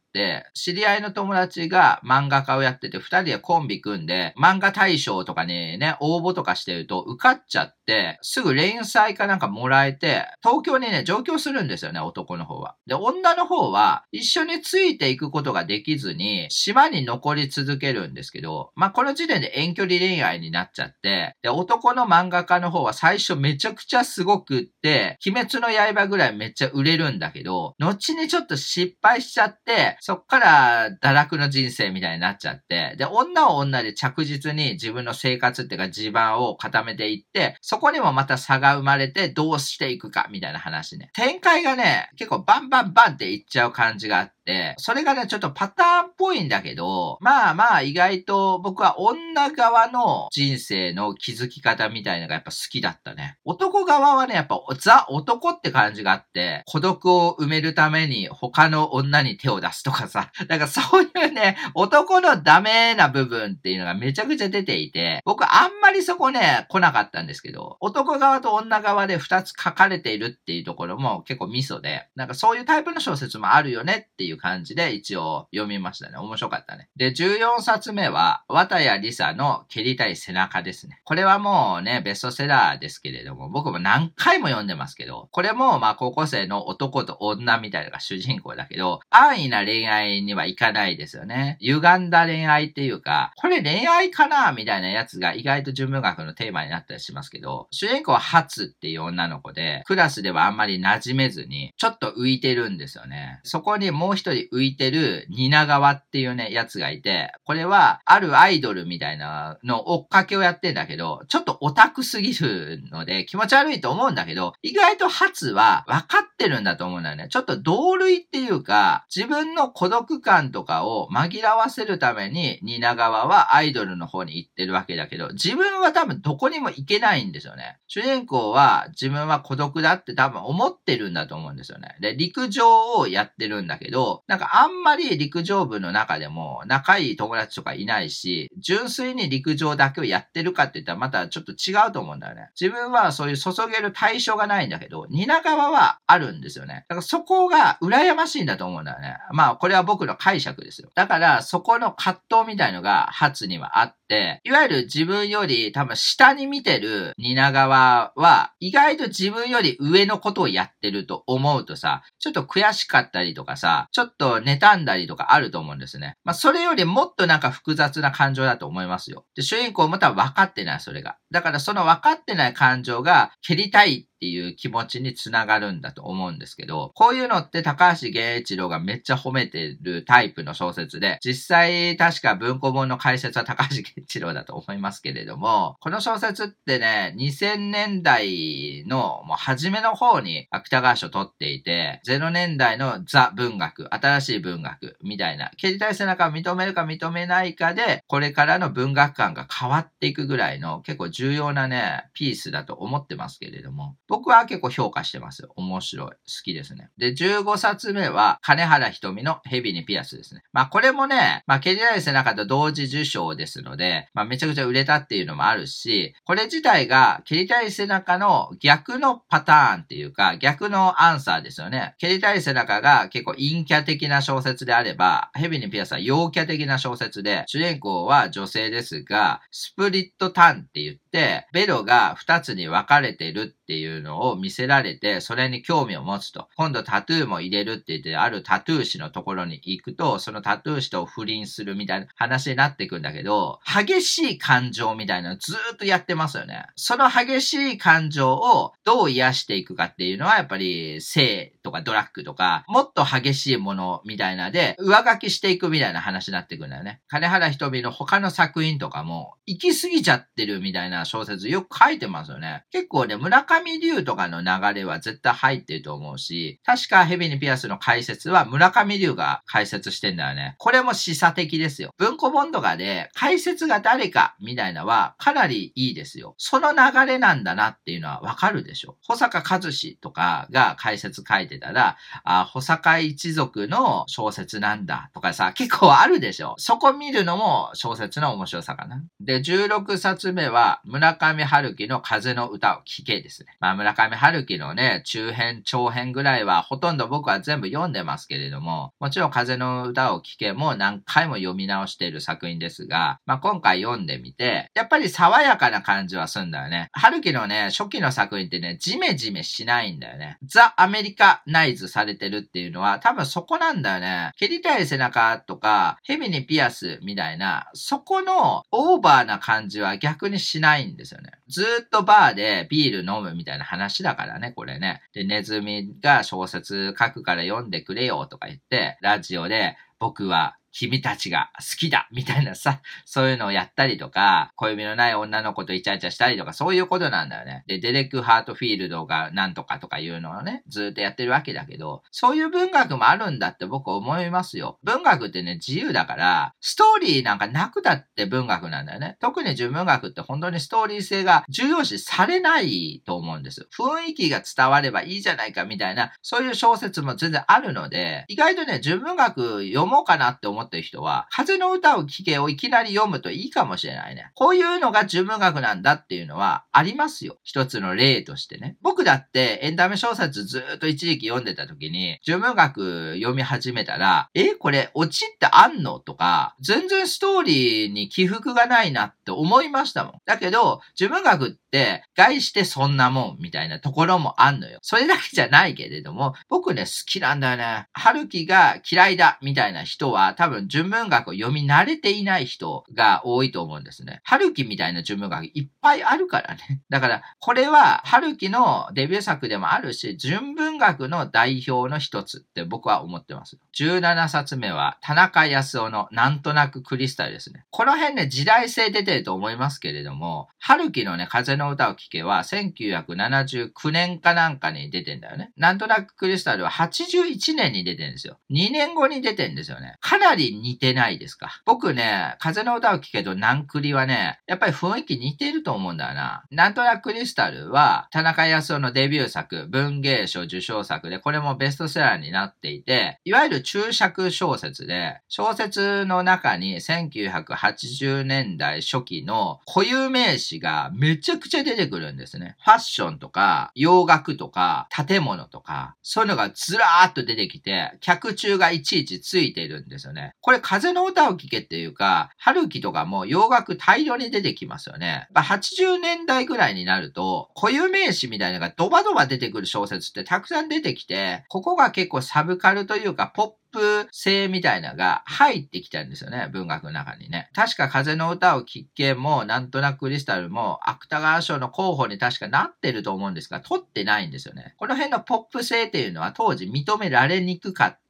[0.54, 12.76] 知り合いの友達が漫画家をやってて、二人でコンビ組んで、漫画大賞とかにね、応募とかしてると受かっちゃって、すぐ連載かなんかもらえて、東京にね、上京するんですよね、男の方は。
[12.86, 41.10] で、女の方は、一緒についていくことができずに、島に残り続けるんですけど、まあ、この時点で遠距離恋愛になっちゃって、で、男の漫画家の方は最初めちゃくちゃすごくって、鬼滅の刃ぐらいめっちゃ売れるんだけど、後にちょっと失敗しちゃって、そっから堕落の人生みたいになっちゃって、で、女は女で着実に自分の生活っていうか地盤を固めていって、そこにもまた差が生まれてどうしていくかみたいな話ね。
[41.14, 44.39] 展開がね、結構バンバンバンっていっちゃう感じがあって、、
[44.78, 53.36] それがね、ちょっとパターンっぽいんだけど、まあまあ意外と僕は女側の人生の気づき方みたいなのがやっぱ好きだったね。
[53.44, 76.16] 男側はね、やっぱザ男って感じがあって、孤独を埋めるために他の女に手を出すとかさ、 なんかそういうね、男のダメな部分っていうのがめちゃくちゃ出ていて、僕あんまりそこね、来なかったんですけど、男側と女側で二つ書かれているっていうところも結構ミソで、なんかそういうタイプの小説もあるよねっていう感じで一応読みましたね。
[76.16, 76.88] 面白かったね。
[76.96, 81.00] で、14冊目は、綿谷りさの蹴りたい背中ですね。
[81.04, 91.58] これはもうね、ベストセラーですけれども、僕も何回も読んでますけど、これもまあ高校生の男と女みたいなのが主人公だけど、安易な恋愛にはいかないですよね。
[91.60, 103.40] 歪んだ恋愛っていうか、これ恋愛かなみたいなやつが意外と純文学のテーマになったりしますけど、主人公は初っていう女の子で、クラスではあんまり馴染めずに、ちょっと浮いてるんですよね。
[103.44, 117.28] そこにもう一人浮いてる蜷川っていうね、やつがいて、これはあるアイドルみたいなの追っかけをやってんだけど、ちょっとオタクすぎるので気持ち悪いと思うんだけど、意外と初は分かってるんだと思うんだよね。
[117.30, 127.78] ちょっと同類っていうか、自分の孤独感とかを紛らわせるために蜷川はアイドルの方に行ってるわけだけど、自分は多分どこにも行けないんですよね。
[127.88, 131.96] 主人公は自分は孤独だって多分思ってるんだと思うんですよね。
[132.00, 142.50] で、陸上をやってるんだけど、なんかあんまり陸上部の中でも仲いい友達とかいないし、純粋に陸上だけをやってるかって言ったらまたちょっと違うと思うんだよね。
[142.60, 146.84] 自分はそういう注げる対象がないんだけど、蜷川はあるんですよね。
[146.88, 149.16] だからそこが羨ましいんだと思うんだよね。
[149.32, 150.90] まあこれは僕の解釈ですよ。
[150.94, 153.99] だからそこの葛藤みたいのが初にはあって、
[154.44, 166.16] いわゆる自分より多分下に見てる蜷川は意外と自分より上のことをやってると思うとさ、ちょっと悔しかったりとかさ、ちょっと妬んだりとかあると思うんですね。
[166.24, 169.24] まあ、それよりもっとなんか複雑な感情だと思いますよ。
[169.36, 171.16] で、主人公も多分分かってない、それが。
[171.30, 205.48] だからその分かってない感情が蹴りたいっていう気持ちにつながるんだと思うんですけど、こういうのって高橋源一郎がめっちゃ褒めてるタイプの小説で、実際確か文庫本の解説は高橋源一郎だと思いますけれども、この小説ってね、2000年代のもう初めの方に芥川賞取っていて、0年代のザ文学、新しい文学みたいな、蹴りたい背中を認めるか認めないかで、これからの文学観が変わっていくぐらいの結構重要なね、ピースだと思ってますけれども、僕は結構評価してます。
[205.54, 206.08] 面白い。
[206.08, 206.90] 好きですね。
[206.98, 210.42] で、15冊目は、金原ひとみのヘビにピアスですね。
[210.52, 221.94] まあこれもね、まあ蹴りたい背中と同時受賞ですので、まあめちゃくちゃ売れたっていうのもあるし、これ自体が蹴りたい背中の逆のパターンっていうか、逆のアンサーですよね。
[221.98, 236.48] 蹴りたい背中が結構陰キャ的な小説であれば、ヘビにピアスは陽キャ的な小説で、主人公は女性ですが、スプリットタンって言って、ベロが2つに分かれてるっていうのを見せられて、それに興味を持つと。
[236.56, 246.66] 今度タトゥーも入れるって言って、あるタトゥー師のところに行くと、そのタトゥー師と不倫するみたいな話になっていくんだけど、激しい感情みたいなのずっとやってますよね。
[246.74, 257.02] その激しい感情をどう癒していくかっていうのは、やっぱり性とかドラッグとか、もっと激しいものみたいなで、上書きしていくみたいな話になってくんだよね。
[257.06, 262.64] 金原ひとみの他の作品とかも、行き過ぎちゃってるみたいな小説よく書いてますよね。
[262.72, 270.56] 結構ね、村上上龍とかの流れは絶対入ってると思うし、確かヘビにピアスの解説は村上龍が解説してんだよね。
[270.58, 271.90] これも示唆的ですよ。
[271.98, 276.34] 文庫本とかで解説が誰かみたいなのはかなりいいですよ。
[276.38, 278.96] その流れなんだなっていうのはわかるでしょ。
[279.06, 286.54] 保坂和志とかが解説書いてたら、あ、保坂一族の小説なんだとかさ、結構あるでしょ。
[286.58, 289.02] そこ見るのも小説の面白さかな。
[289.20, 293.56] で、16冊目は村上春樹の風の歌を聴けですねね。
[293.60, 306.88] まあ、村上春樹のね、中編、長編ぐらいはほとんど僕は全部読んでますけれども、もちろん風の歌を聴けも何回も読み直している作品ですが、まあ、今回読んでみて、やっぱり爽やかな感じはすんだよね。
[306.92, 310.38] 春樹のね、初期の作品ってね、ジメジメしないんだよね。
[310.44, 314.32] ザ・アメリカナイズされてるっていうのは多分そこなんだよね。
[314.36, 321.30] 蹴りたい背中とか、ヘビにピアスみたいな、そこのオーバーな感じは逆にしないんですよね。
[321.50, 325.02] ずっとバーでビール飲むみたいな話だからね、これね。
[325.12, 337.64] で、ネズミが小説書くから読んでくれよとか言って、ラジオで僕は君たちが好きだみたいなさ、そういうのをやったりとか、小指のない女の子とイチャイチャしたりとか、そういうことなんだよね。
[337.66, 344.78] で、デレック・ハートフィールドがなんとかとかいうのをね、ずっとやってるわけだけど、そういう文学もあるんだって僕思いますよ。
[344.82, 349.16] 文学ってね、自由だから、ストーリーなんかなくだって文学なんだよね。
[349.20, 353.68] 特に純文学って本当にストーリー性が重要視されないと思うんです。
[353.76, 364.30] 雰囲気が伝わればいいじゃないかみたいな、そういう小説も全然あるので、意外とね、純文学読もうかなって思ってる人は、風の歌を聴けをいきなり読むといいかもしれないね。
[364.34, 367.38] こういうのが純文学なんだっていうのはありますよ。
[367.42, 368.76] 一つの例としてね。
[368.82, 376.00] 僕だってエンタメ小説ずっと一時期読んでた時に、純文学読み始めたら、え、これオチってあんの？
[376.00, 380.12] とか、全然ストーリーに起伏がないなって思いましたもん。
[380.26, 384.78] だけど、純文学って、概してそんなもんみたいなところもあんのよ。
[384.82, 387.86] それだけじゃないけれども、僕ね、好きなんだよね。
[387.92, 394.20] 春樹が嫌いだみたいな人は多分純文学を読み慣れていない人が多いと思うんですね。
[394.24, 396.82] 春樹みたいな純文学いっぱいあるからね。
[396.90, 403.58] だから、これは春樹のデビュー作でもあるし、純文学の代表の一つって僕は思ってます。
[403.78, 407.64] 17冊目は田中康夫のなんとなくクリスタルですね。
[407.70, 415.52] この辺ね、時代性出てると思いますけれども、春樹のね、風の歌を聴けは1979年かなんかに出てんだよね。
[415.56, 418.38] なんとなくクリスタルは81年に出てんですよ。
[418.50, 419.96] 2年後に出てんですよね。
[420.00, 421.62] かなり似てないですか。
[421.64, 426.44] 僕ね、風の歌を聴けとナンクリはね、やっぱり雰囲気似てると思うんだよな。
[426.50, 442.56] なんとなくクリスタルは、田中康夫のデビュー作、文芸賞受賞作で、これもベストセラーになっていて、いわゆる注釈小説で、小説の中に1980年代初期の固有名詞がめちゃくちゃ出てくるんですね。
[442.64, 450.34] ファッションとか、洋楽とか、建物とか、そういうのがずらーっと出てきて、客中がいちいちついてるんですよね。
[450.40, 455.28] これ風の歌を聴けっていうか、春樹とかも洋楽大量に出てきますよね。
[455.34, 467.50] 80年代ぐらいになると、固有名詞みたいなのがドバドバ出てくる小説ってたくさん出てきて、ここが結構サブカルというか、ポッップ性みたいなのが入ってきたんですよね、文学の中にね。
[467.54, 474.74] 確か風の歌を聴けも、なんとなくクリスタルも芥川賞の候補に確かなってると思うんですが、取ってないんですよね。
[474.78, 478.00] この辺のポップ性っていうのは当時認められにくかった、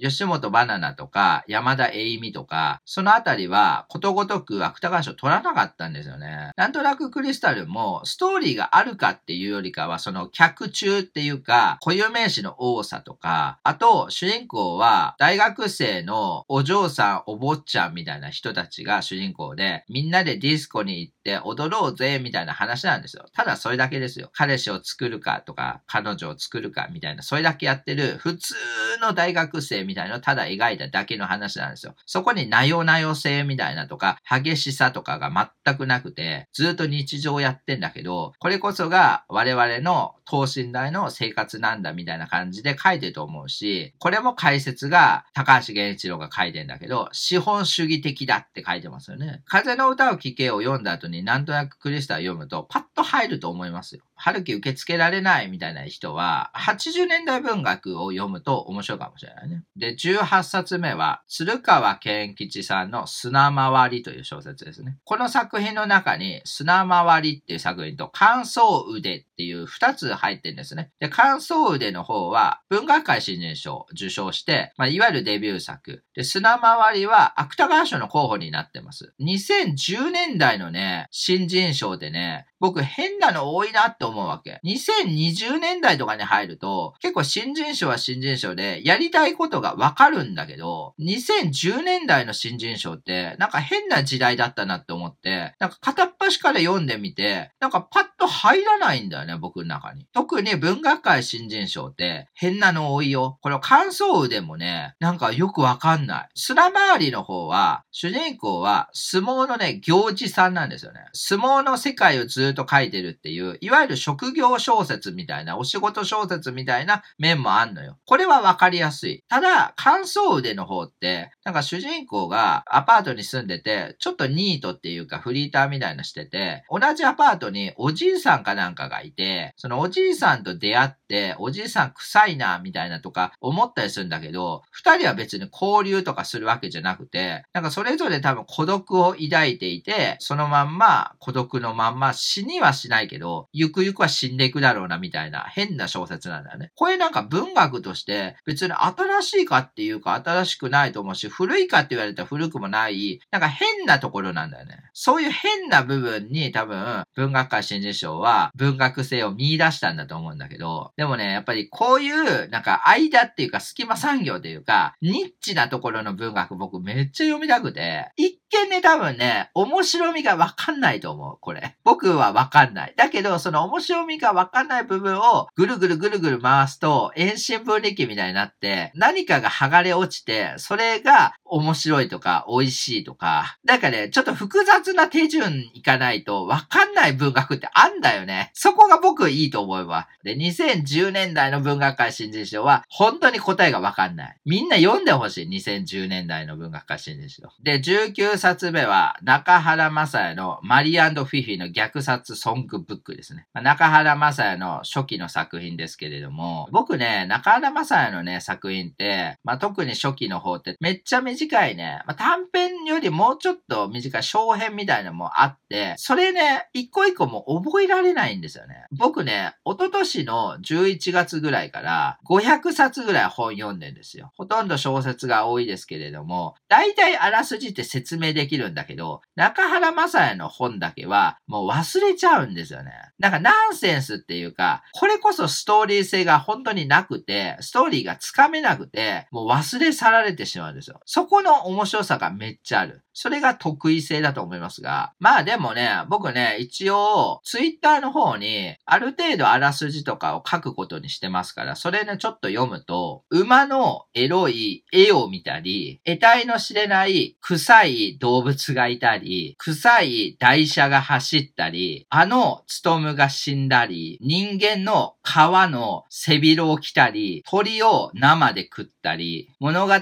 [0.00, 6.52] 吉本バナナとか山田栄美とか、そのあたりはことごとく芥川賞取らなかったんですよね。
[6.56, 23.26] なんとなくクリスタルもストーリーがあるかっていうよりかは、その客中っていうか、固有名詞の多さとか、あと主人公は大学生のお嬢さん、お坊ちゃんみたいな人たちが主人公で、みんなでディスコに行って踊ろうぜみたいな話なんですよ。
[23.32, 24.30] ただそれだけですよ。
[24.32, 28.54] 彼氏を作るかとか、彼女を作るかみたいな、それだけやってる普通
[29.00, 31.94] の大学生みたいなのをただ描いただけの話なんですよ。
[32.06, 49.42] そこになよなよ性みたいなとか、激しさとかが全くなくて、ずっと日常やってんだけど、これこそが我々の等身大の生活なんだみたいな感じで書いてると思うし、これも解説が高橋源一郎が書いてんだけど、資本主義的だって書いてますよね。
[49.46, 54.04] 風の歌を聴けを読んだ後になんとなくクリスタル読むとパッと入ると思いますよ。
[54.20, 59.64] 春樹受け付けられないみたいな人は、80年代文学を読むと面白いかもしれないね。
[59.76, 64.98] で、18冊目は、鶴川健吉さんの砂回りという小説ですね。
[65.04, 70.90] この作品の中に、砂回りっていう作品と、感想腕っていう2つ入ってるんですね。
[71.00, 76.04] で、感想腕の方は、文学界新人賞を受賞して、まあ、いわゆるデビュー作。
[76.14, 79.14] で、砂回りは、芥川賞の候補になってます。
[79.20, 84.60] 2010年代のね、新人賞でね、僕変なの多いなって思うわけ。
[84.64, 100.06] 2020年代とかに入ると、結構新人賞は新人賞で、やりたいことがわかるんだけど、2010年代の新人賞って、なんか変な時代だったなって思って、なんか片っ端から読んでみて、なんかパッと入らないんだよね、僕の中に。
[100.12, 103.38] 特に文学界新人賞って、変なの多いよ。
[103.40, 106.28] これ感想でもね、なんかよくわかんない。
[106.34, 111.00] 砂回りの方は、主人公は相撲のね、行事さんなんですよね。
[111.12, 117.98] 相撲の世界をずっと書いてるっていう、いわゆる職業小説みたいな、お仕事小説みたいな面もあんのよ。
[118.06, 119.24] これはわかりやすい。
[119.28, 146.70] ただ、感想腕の方って、なんか主人公がアパートに住んでて、ちょっとニートっていうかフリーターみたいなしてて、同じアパートにおじいさんかなんかがいて、そのおじいさんと出会って、おじいさん臭いな、みたいなとか思ったりするんだけど、二人は別に交流とかするわけじゃなくて、なんかそれぞれ多分孤独を抱いていて、そのまんま孤独のまんま死死にはしないけど、ゆくゆくは死んでいくだろうなみたいな変な小説なんだよね。
[146.74, 154.78] これなんか文学として別に新しいかっていうか新しくないと思うし、古いかって言われたら古くもない、なんか変なところなんだよね。
[154.94, 171.76] そういう変な部分に多分文学界新人賞は文学性を見出したんだと思うんだけど、でもね、やっぱりこういうなんか間っていうか隙間産業っていうか、ニッチなところの文学僕めっちゃ読みたくて、一見ね多分ね、面白みがわかんないと思う、これ。
[171.84, 172.94] 僕はわかんない。
[172.96, 188.50] だけど、その面白みがわかんない部分をぐるぐるぐるぐる回すと、遠心分離器みたいになって、何かが剥がれ落ちて、それが面白いとか、美味しいとか、なんかね、ちょっと複雑な手順いかないとわかんない文学ってあんだよね。
[188.54, 190.08] そこが僕いいと思えば。
[190.22, 194.36] で、2010年代の文学界新人賞は、本当に答えがわかんない。
[194.44, 195.48] みんな読んでほしい。
[195.48, 197.48] 2010年代の文学界新人賞。
[197.62, 203.46] で、19冊目は、中原正也のマリーフィフィの虐殺ソングブックですね。
[203.54, 218.84] 中原正也の初期の作品ですけれども、僕ね、中原正也のね、作品って、まあ、特に初期の方ってめっちゃ短いね、まあ、短編よりもうちょっと短い小編みたいなのもあって、それね、一個一個も覚えられないんですよね。
[218.90, 224.32] 僕ね、一昨年の11月ぐらいから500冊ぐらい本読んでんですよ。
[224.36, 232.92] ほとんど小説が多いですけれども、大体あらすじって説明できるんだけど、中原正也の本だけはもう忘れちゃうんですよね。
[233.18, 241.00] なんかナンセンスっていうか、これこそストーリー性が本当になくて、ストーリーがつかめなくて、もう忘れ去られてしまうんですよ。
[241.04, 243.04] そこの面白さがめっちゃある。
[243.12, 265.34] それが得意性だと思いますが、まあでもね、僕ね、一応、ツイッターの方に、ある程度あらすじとかを書くことにしてますから、それね、ちょっと読むと、馬のエロい絵を見たり、得体の知れない臭い動物がいたり、臭い台車が走ったり、あのツトムが死んだり、人間の皮
[265.70, 269.92] の背広を着たり、鳥を生で食ったり、物語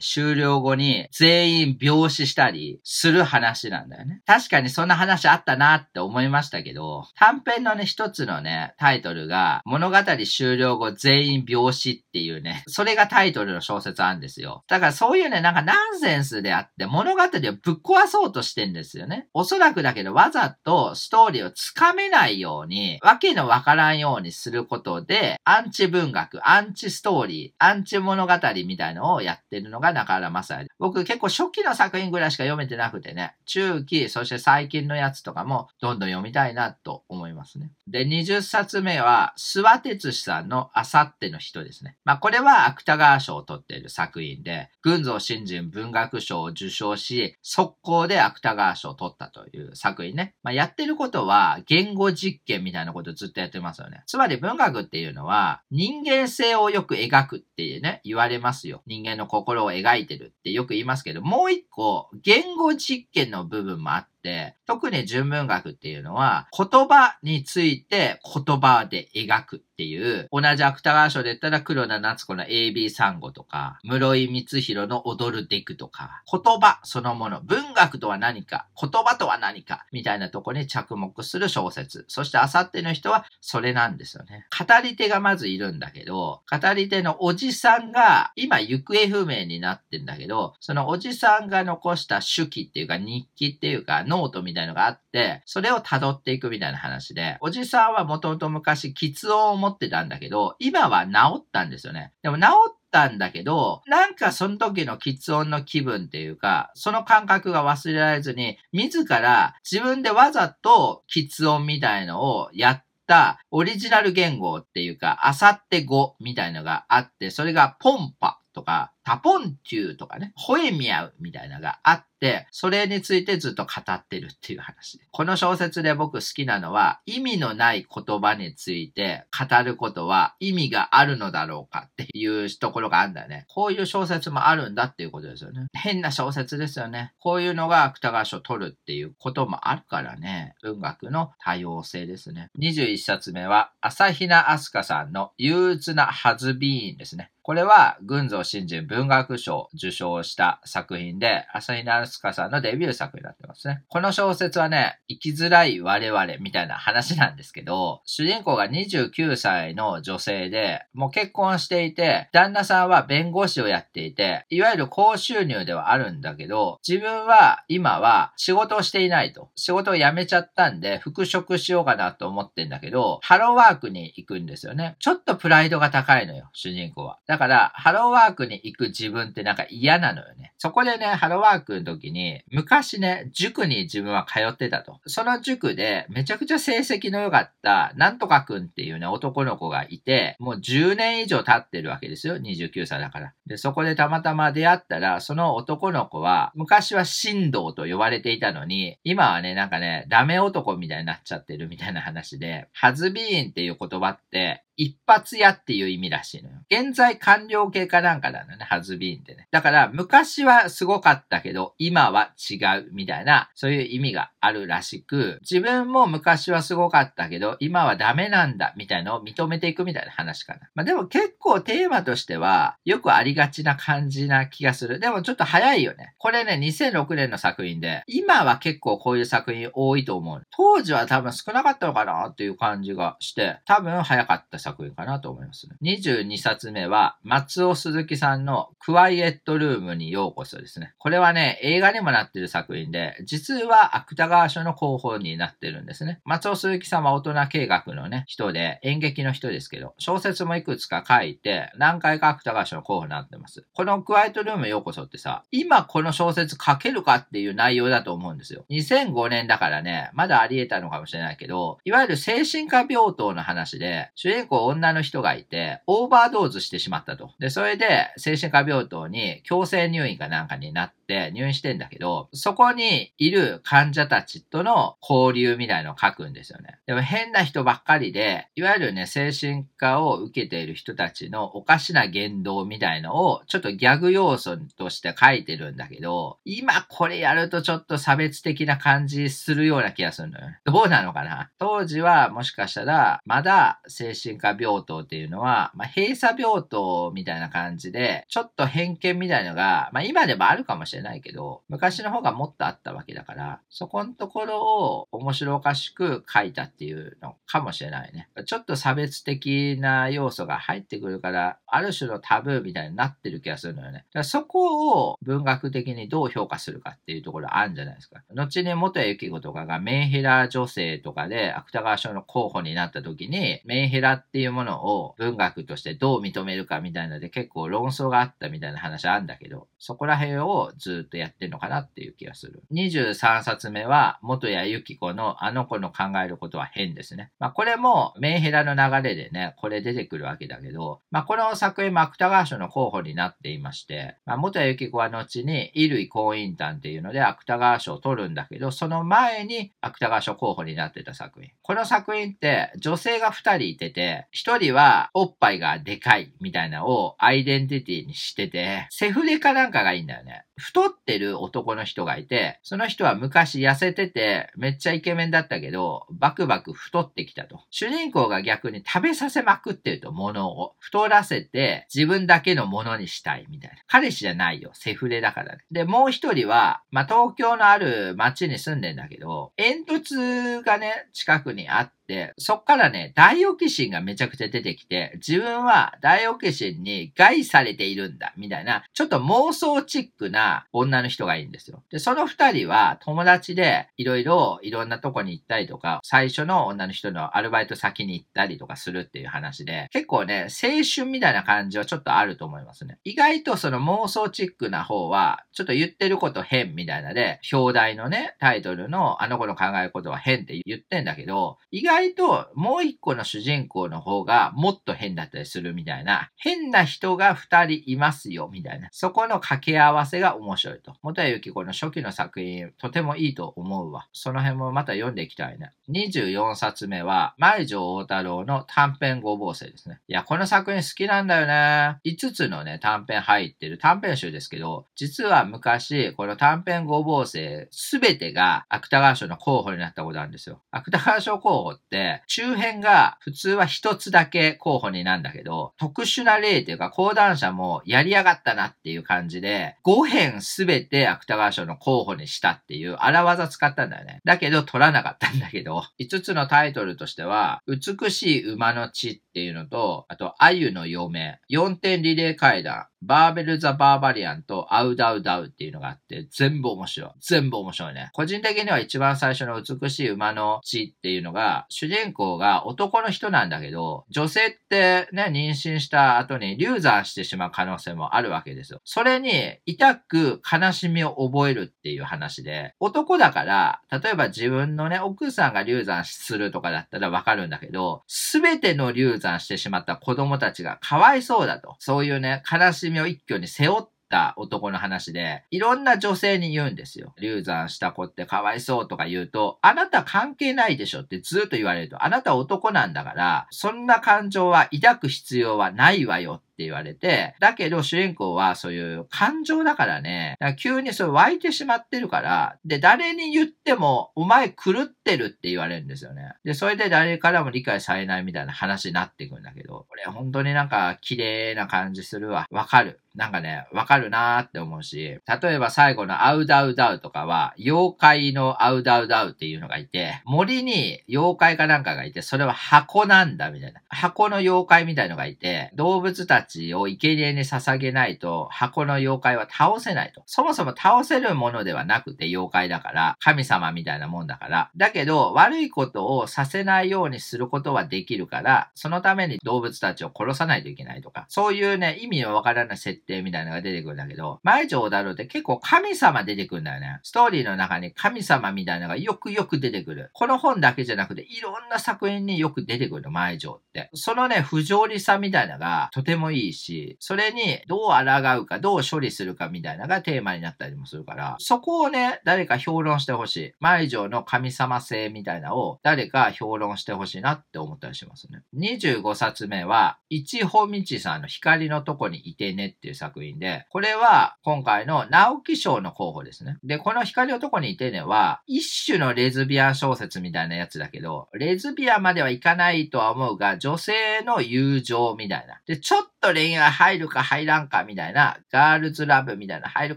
[0.00, 4.22] 終了後に全員病死したりする話なんだよね。
[4.26, 9.96] 確かにそんな話あったなって思いましたけど、短編のね、一つのね、タイトルが、物語
[10.26, 14.64] 終了後全員病死っていうね、それがタイトルの小説あるんですよ。
[14.68, 19.28] だからそういうね、なんかナンセンスであって、物語をぶっ壊そうとしてんですよね。
[19.34, 28.32] おそらくだけど、わざとストーリーをつかめないように、わけのわからんようにすることで、アンチ文学、アンチストーリー、アンチ物語
[28.66, 30.61] みたいのをやってるのが中原正也。
[30.78, 37.70] 僕結構初期の作品ぐらいしか読めてなくてね、中期、そして最近のやつとかもどんどん読みたいなと思いますね。
[37.88, 41.96] で、20冊目は、諏訪哲司さんのあさっての人ですね。
[42.04, 50.34] まあこれは芥川賞を取っている作品で、群像新人文学賞を受賞し、速攻で芥川賞を取ったという作品ね。
[50.42, 54.02] まあやってることは言語実験みたいなことずっとやってますよね。
[54.06, 58.82] つまり文学っていうのは人間性をよく描くっていうね、言われますよ。
[58.86, 69.64] 人間の心を描いてるってよく言いますけど、もう一個言語実験の部分もあって、特に純文学っていうのは、言葉について言葉で描く。
[69.82, 82.04] っていう、同じ芥川賞で言ったら黒田夏子の AB 産後とか、室井光弘の踊るデクとか、言葉そのもの、文学とは何か、言葉とは何か、みたいなとこに着目する小説。
[82.06, 84.46] そしてあさっての人はそれなんですよね。
[84.56, 102.12] 語り手がまずいるんだけど、語り手のおじさんが今行方不明になってんだけど、そのおじさんが残した手記っていうか日記っていうかノートみたいのがあって、それを辿っていくみたいな話で、おじさんはもともと昔、喫音を持ってたんだけど、今は治ったんですよね。
[102.22, 125.00] でも治ったんだけど、なんかその時の喫音の気分っていうか、その感覚が忘れられずに、自ら自分でわざと喫音みたいのをやったオリジナル言語っていうか、あさって語みたいのがあって、それがポンパとか、タポンチューとかね、吠えみ合うみたいなのがあって、それについてずっと語ってるっていう話。
[125.10, 133.44] この小説で僕好きなのは、意味のない言葉について語ることは意味があるのだろうかっていうところがあるんだよね。
[133.48, 135.66] こういう小説もあるんだっていうことですよね。
[135.72, 137.12] 変な小説ですよね。
[137.18, 140.54] こういうのが芥川賞取るっていうこともあるからね。
[140.62, 142.50] 文学の多様性ですね。
[142.60, 147.30] 21冊目は、朝比奈飛鳥さんの憂鬱なハズビーンですね。
[147.42, 153.82] これは、群像新人文学賞を受賞した作品で、朝日奈スカさんのデビュー作になってますね。
[153.88, 169.48] この小説はね、生きづらい我々みたいな話なんですけど、主人公が29歳の女性で、もう結婚していて、旦那さんは弁護士をやっていて、いわゆる高収入ではあるんだけど、自分は今は仕事をしていないと。
[169.56, 174.96] 仕事を辞めちゃったんで、復職しようかなと思ってんだけど、ハローワークに行くんですよね。
[174.98, 177.18] ちょっとプライドが高いのよ、主人公は。
[177.26, 180.52] だから、ハローワークに行く自分ってなんか嫌なのよね。
[180.58, 185.00] そこでね、ハローワークの時に、昔ね、塾に自分は通ってたと。
[185.06, 192.36] その塾で、めちゃくちゃ成績の良かった、なんとかくんっていうね、男の子がいて、もう10年以上経ってるわけですよ。
[192.36, 193.32] 29歳だから。
[193.46, 206.56] で、そこでたまたま出会ったら、その男の子は、昔は神道と呼ばれていたのに、今はね、なんかね、ダメ男みたいになっちゃってるみたいな話で、ハズビーンっていう言葉って、一発屋っていう意味らしいのよ。
[206.70, 209.46] 現在完了形かなんかなのね、ハズビーンってね。
[209.50, 220.60] だから昔はすごかったけど、今は違うみたいな、そういう意味があるらしく、自分も昔はすごかったけど、今はダメなんだみたいのを認めていくみたいな話かな。
[220.74, 224.98] まあでも結構テーマとしては、よくありがちな感じな気がする。
[225.00, 226.14] でもちょっと早いよね。
[226.18, 230.42] これね、2006年の作品で、今は結構こういう作品多いと思う。
[230.50, 240.94] 当時は多分少なかったのかなっていう感じがして、多分早かった作品かなと思います、22冊目は、松尾鈴木さんのクワイエットルームにようこそですね。
[240.98, 246.20] これはね、映画にもなってる作品で、実は芥川賞の候補になってるんですね。
[246.24, 253.64] 松尾鈴木さんは大人計画のね、人で、演劇の人ですけど、小説もいくつか書いて、何回か芥川賞の候補になってます。
[253.74, 258.64] このクワイエットルームようこそってさ、今この小説書けるかっていう内容だと思うんですよ。
[258.70, 267.30] 2005年だからね、まだあり得たのかもしれないけど、いわゆる精神科病棟の話で、主人公女の人がいて、オーバードーズしてしまったと。
[267.38, 276.78] で、それで精神科病棟に強制入院かなんかになって、て入院してんだけど、そこにいる患者たちとの交流みたいのを書くんですよね。
[276.86, 290.46] でも変な人ばっかりで、いわゆるね、精神科を受けている人たちのおかしな言動みたいのを、ちょっとギャグ要素として書いてるんだけど、今これやるとちょっと差別的な感じするような気がするのよ。
[290.64, 291.50] どうなのかな？
[291.58, 308.28] 当時はもしかしたら、まだ精神科病棟っていうのは、まあ、閉鎖病棟みたいな感じで、ちょっと偏見みたいのが、まあ今でもあるかもしれないないけど、昔の方がもっとあったわけだから、そこのところを面白おかしく書いたっていうのかもしれないね。
[308.46, 313.98] ちょっと差別的な要素が入ってくるから、ある種のタブーみたいになってる気がするのよね。
[313.98, 318.22] だからそこを文学的にどう評価するかっていうところあるんじゃないですか。
[318.34, 332.62] 後に元幸子とかがメンヘラ女性とかで芥川賞の候補になった時に、メンヘラっていうものを文学としてどう認めるかみたいなので結構論争があったみたいな話あるんだけど、そこら辺をずっとやってるのかなっていう気がする。
[332.72, 337.32] 23冊目は元谷幸子のあの子の考えることは変ですね。
[337.40, 351.50] まあこれもメンヘラの流れでね、これ出てくるわけだけど、まあこの作品も芥川賞の候補になっていまして、まあ元谷幸子は後に衣類婚姻譚っていうので芥川賞を取るんだけど、その前に芥川賞候補になってた作品。
[351.60, 360.44] この作品って女性が2人いてて、1人はおっぱいがでかいみたいなをアイデンティティにしてて、セフレかなんかかがいいんだよね。
[360.56, 367.60] 太ってる男の人がいて、その人は昔痩せてて、めっちゃイケメンだったけど、バクバク太ってきたと。
[367.70, 370.74] 主人公が逆に食べさせまくってると、物を。
[370.78, 373.76] 太らせて、自分だけのものにしたいみたいな。
[373.86, 374.70] 彼氏じゃないよ。
[374.74, 375.64] セフレだからね。
[375.70, 390.41] で、もう一人は、まあ、東京のある町に住んでんだけど、煙突がね、近くにあって、で、そっからね、ダイオキシンがめちゃくちゃ出てきて、自分はダイオキシンに害されているんだ、みたいな、ちょっと妄想チックな
[390.72, 391.82] 女の人がいいんですよ。
[391.90, 402.98] で、その二人は友達でいろいろいろんなとこに行ったりとか、最初の女の人のアルバイト先に行ったりとかするっていう話で、結構ね、青春みたいな感じはちょっとあると思いますね。
[403.04, 420.94] 意外とその妄想チックな方は、ちょっと言ってること変みたいなで、表題のね、タイトルのあの子の考えることは変って言ってんだけど、意外外ともう一個の主人公の方がもっと変だったりするみたいな、変な人が二人いますよみたいな、そこの掛け合わせが面白いと。
[421.02, 424.08] 元谷由紀子の初期の作品、とてもいいと思うわ。
[424.12, 425.72] その辺もまた読んでいきたいね。
[425.90, 430.00] 24冊目は、前城大太郎の短編ごぼう星ですね。
[430.08, 431.98] いや、この作品好きなんだよね。
[432.04, 440.62] 5つのね、短編入ってる短編集ですけど、実は昔、この短編ごぼう星すべてが芥川賞の候補になったことあるんですよ。
[440.70, 454.20] 芥川賞候補って、周辺が普通は一つだけ候補になんだけど、特殊な例っていうか講談社もやりやがったなっていう感じで、5編すべて芥川賞の候補にしたっていう荒技使ったんだよね。
[454.24, 467.10] だけど取らなかったんだけど、5つのタイトルとしては、美しい馬の血っていうのと、あと、あゆの嫁、4点リレー階段、バーベル・ザ・バーバリアンとアウダウダウっていうのがあって、全部面白い。
[467.20, 468.10] 全部面白いね。
[468.12, 478.80] 個人的には一番最初の美しい馬の血っていうのが、主人公が男の人なんだけど、女性ってね、妊娠した後に流産してしまう可能性もあるわけですよ。
[478.84, 491.76] それに、痛く悲しみを覚えるっていう話で、男だから、例えば自分のね、奥さんが流産するとかだったらわかるんだけど、すべての流産してしまった子供たちがかわいそうだと。
[491.78, 497.14] そういうね、悲しみを一挙に背負った男の話で、いろんな女性に言うんですよ。
[497.18, 516.34] 流産した子ってかわいそうとか言うと、あなた関係ないでしょってずっと言われると、あなた男なんだから、そんな感情は抱く必要はないわよって言われて、だけど主人公はそういう感情だからね、ら急にそれ湧いてしまってるから、で、誰に言っても、お前狂ってるって言われるんですよね。
[516.44, 522.46] で、それで誰からも理解されないみたいな話になっていくんだけど、これ本当になんか綺麗な感じするわ。
[522.50, 523.00] わかる。
[523.14, 533.82] なんかね、わかるなーって思うし、例えば最後のアウダウダウとかは、妖怪のアウダウダウっていうのがいて、森に妖怪かなんかがいて、それは箱なんだみたいな。
[533.88, 540.22] 箱の妖怪みたいのがいて、動物たちを生贄に捧げないと、箱の妖怪は倒せないと。
[540.26, 544.70] そもそも倒せるものではなくて妖怪だから、神様みたいなもんだから。
[544.76, 557.00] だけど、悪いことをさせないようにすることはできるから、そのために動物たちを殺さないといけないとか、そういうね、意味のわからない設定みたいなのが出てくるんだけど、前城だろうって結構神様出てくるんだよね。
[557.02, 560.10] ストーリーの中に神様みたいなのがよくよく出てくる。
[560.12, 563.90] この本だけじゃなくて、いろんな作品によく出てくるの、前城って。
[563.94, 573.52] そのね、不条理さみたいなのがとてもいいし、それにどう抗うか、どう処理するかみたいなのがテーマになったりもするから、そこをね、誰か評論してほしい。
[573.60, 578.42] 舞城の神様性みたいなのを誰か評論してほしいなって思ったりしますね。
[578.56, 586.58] 25冊目は、一穂道さんの光のとこにいてねっていう作品で、これは今回の直木賞の候補ですね。
[586.64, 595.60] で、この光のとこにいてねは、一種のレズビアン小説みたいなやつだけど、レズビアンまではいかないとは思うが、女性の友情みたいな。
[595.66, 599.96] で、ちょっと恋愛入るか入らんかみたいな、ガールズラブみたいな、入る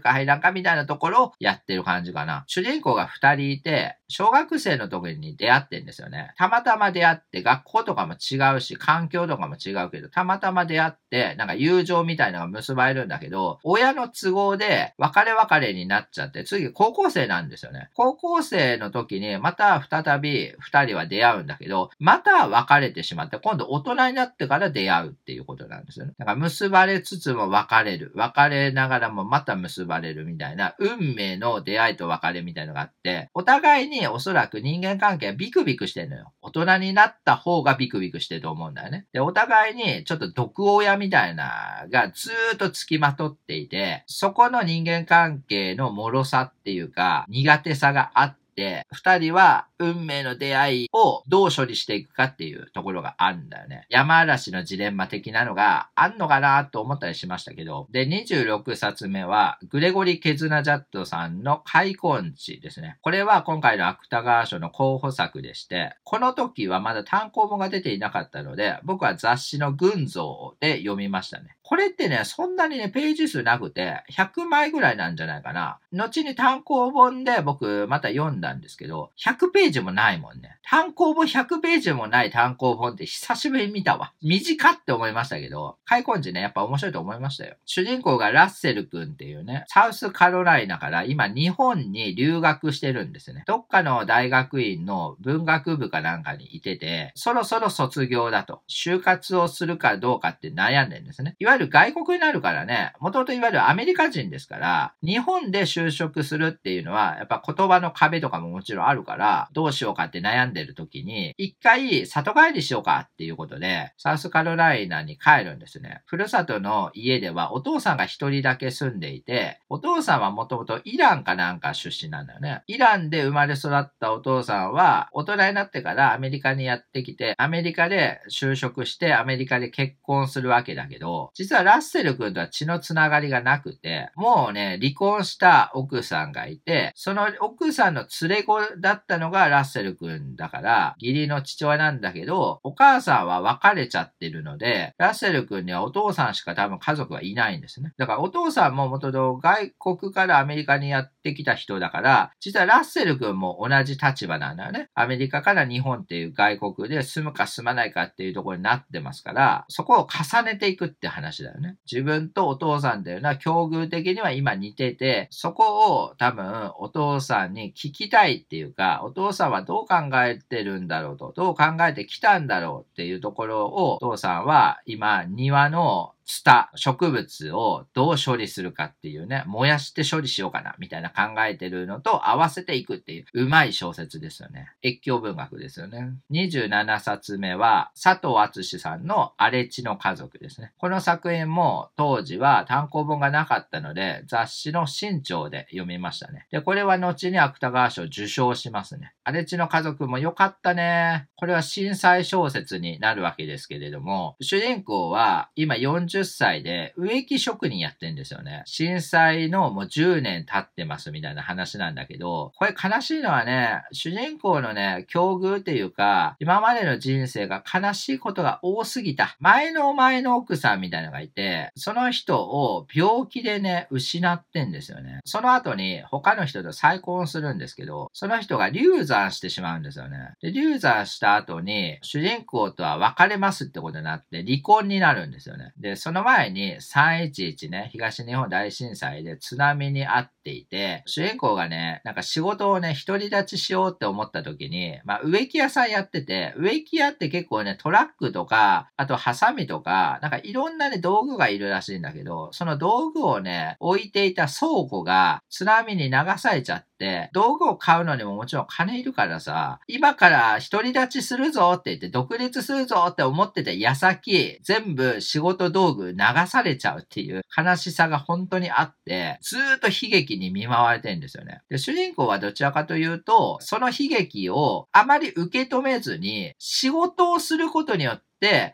[0.00, 2.44] か入らんかみたいなところをやってる感じかな。
[2.48, 6.32] 主人公が二人いて、小学生の時に出会ってんですよね。
[6.36, 17.90] たまたま出会って、学校とかも違うし、環境とかも違うけど、たまたま出会って、なんか友情みたいなのが結ばれるんだけど、親の都合で別れ別れになっちゃって、次高校生なんですよね。
[17.94, 26.15] 高校生の時にまた再び二人は出会うんだけど、また別れてしまって、今度大人になってから出会うっていうことなんですよね。
[26.18, 28.10] だから結ばれつつも別れる。
[28.14, 36.32] 別れながらもまた結ばれるみたいな、運命の出会いと別れみたいのがあって、お互いにおそらく人間関係はビクビクしてんのよ。
[36.40, 39.06] 大人になった方がビクビクしてると思うんだよね。
[39.12, 53.86] で、お互いにちょっと毒親みたいながずーっと付きまとっていて、そこの人間関係の脆さっていうか、苦手さがあって、二人は運命の出会いをどう処理していくかっていうところがあるんだよね。
[53.90, 62.98] 山嵐のジレンマ的なのがあんのかなと思ったりしましたけど、で、26冊目は、グレゴリ・ケズナジャットさんの開墾地ですね。
[63.02, 71.55] これは今回の芥川賞の候補作でして、この時はまだ単行本が出ていなかったので、僕は雑誌の群像で読みましたね。
[71.68, 75.80] これってね、そんなにね、ページ数なくて、100枚ぐらいなんじゃないかな。
[75.90, 80.58] 後に単行本で僕また読んだんですけど、100ページもないもんね。
[80.62, 84.12] 単行本100ページもない単行本って久しぶりに見たわ。
[84.22, 87.56] 短って思いましたけど、開墾時ね、やっぱ面白いと思いましたよ。
[87.64, 93.42] 主人公がラッセル君っていうね、サウスカロライナから今日本に留学してるんですね。
[93.44, 98.62] どっかの大学院の文学部かなんかにいてて、そろそろ卒業だと。
[98.68, 101.34] 就活をするかどうかって悩んでるんですね。
[101.40, 116.02] いわゆる外国になるからね、もともといわゆるアメリカ人ですから、日本で就職するっていうのは、やっぱ言葉の壁とかももちろんあるから、どうしようかって悩んでる時に、一回里帰りしようかっていうことで、サウスカロライナに帰るんですね。
[116.06, 122.62] ふるさとの家ではお父さんが一人だけ住んでいて、お父さんはもともとイランかなんか出身なんだよね。
[122.66, 147.92] イランで生まれ育ったお父さんは、大人になってからアメリカにやってきて、アメリカで就職してアメリカで結婚するわけだけど、実実はラッセル君とは血のつながりがなくて、もうね、離婚した奥さんがいて、その奥さんの連れ子だったのがラッセル君だから、義理の父親なんだけど、お母さんは別れちゃってるので、ラッセル君にはお父さんしか多分家族はいないんですね。
[147.96, 154.88] だからお父さんも元々外国からアメリカにやってきた人だから、実はラッセル君も同じ立場なんだよね。
[154.96, 161.76] アメリカから日本っていう外国で住むか住まないかっていうところになってますから、そこを重ねていくって話だよね。
[161.90, 184.70] 自分とお父さんっていうのは境遇的には今似てて、そこを多分お父さんに聞きたいっていうか、お父さんはどう考えてるんだろうと、どう考えてきたんだろうっていうところを、お父さんは今庭のツタ、植物をどう処理するかっていうね、燃やして処理しようかな、みたいな考えてるのと合わせていくっていう、うまい小説ですよね。
[184.84, 186.10] 越境文学ですよね。
[186.32, 190.72] 27冊目は、佐藤厚さんの荒地の家族ですね。
[190.78, 196.46] この作品も当時は単行本がなかったので、雑誌の新潮で読みましたね。
[196.50, 199.12] で、これは後に芥川賞受賞しますね。
[199.22, 201.28] 荒地の家族も良かったね。
[201.36, 208.62] これは震災小説になるわけですけれども、主人公は今40 40歳で植木職人やってんですよね。
[208.66, 219.36] 震災のもう10年経ってますみたいな話なんだけど、これ悲しいのはね、主人公のね、境遇っていうか、今までの人生が悲しいことが多すぎた。
[219.40, 225.20] 前の前の奥さんみたいなのがいて、その人を病気でね、失ってんですよね。
[225.24, 230.32] その後に他の人と再婚するんですけど、その人が流産してしまうんですよね。
[230.40, 235.72] で、流産した後に、主人公とは別れますってことになって、離婚になるんですよね。
[235.78, 271.60] で、その前に311ね、東日本大震災で津波にあっっていて、主人公がね、なんか仕事をね、独り立ちしようって思った時に、まあ植木屋さんやってて、植木屋って結構ね、トラックとか、あとハサミとか、なんかいろんなね、道具がいるらしいんだけど、その道具をね、置いていた倉庫が津波に流されちゃって、道具を買うのにももちろん金いるからさ、今から独り立ちするぞって言って独立するぞって思ってて矢先、全部仕事道具流されちゃうっていう悲しさが本当にあって、ずーっと悲劇に見舞われてるんですよね。
[271.68, 278.26] で、主人公はどちらかというと、その悲劇をあまり受け止めずに、仕事をすることによって、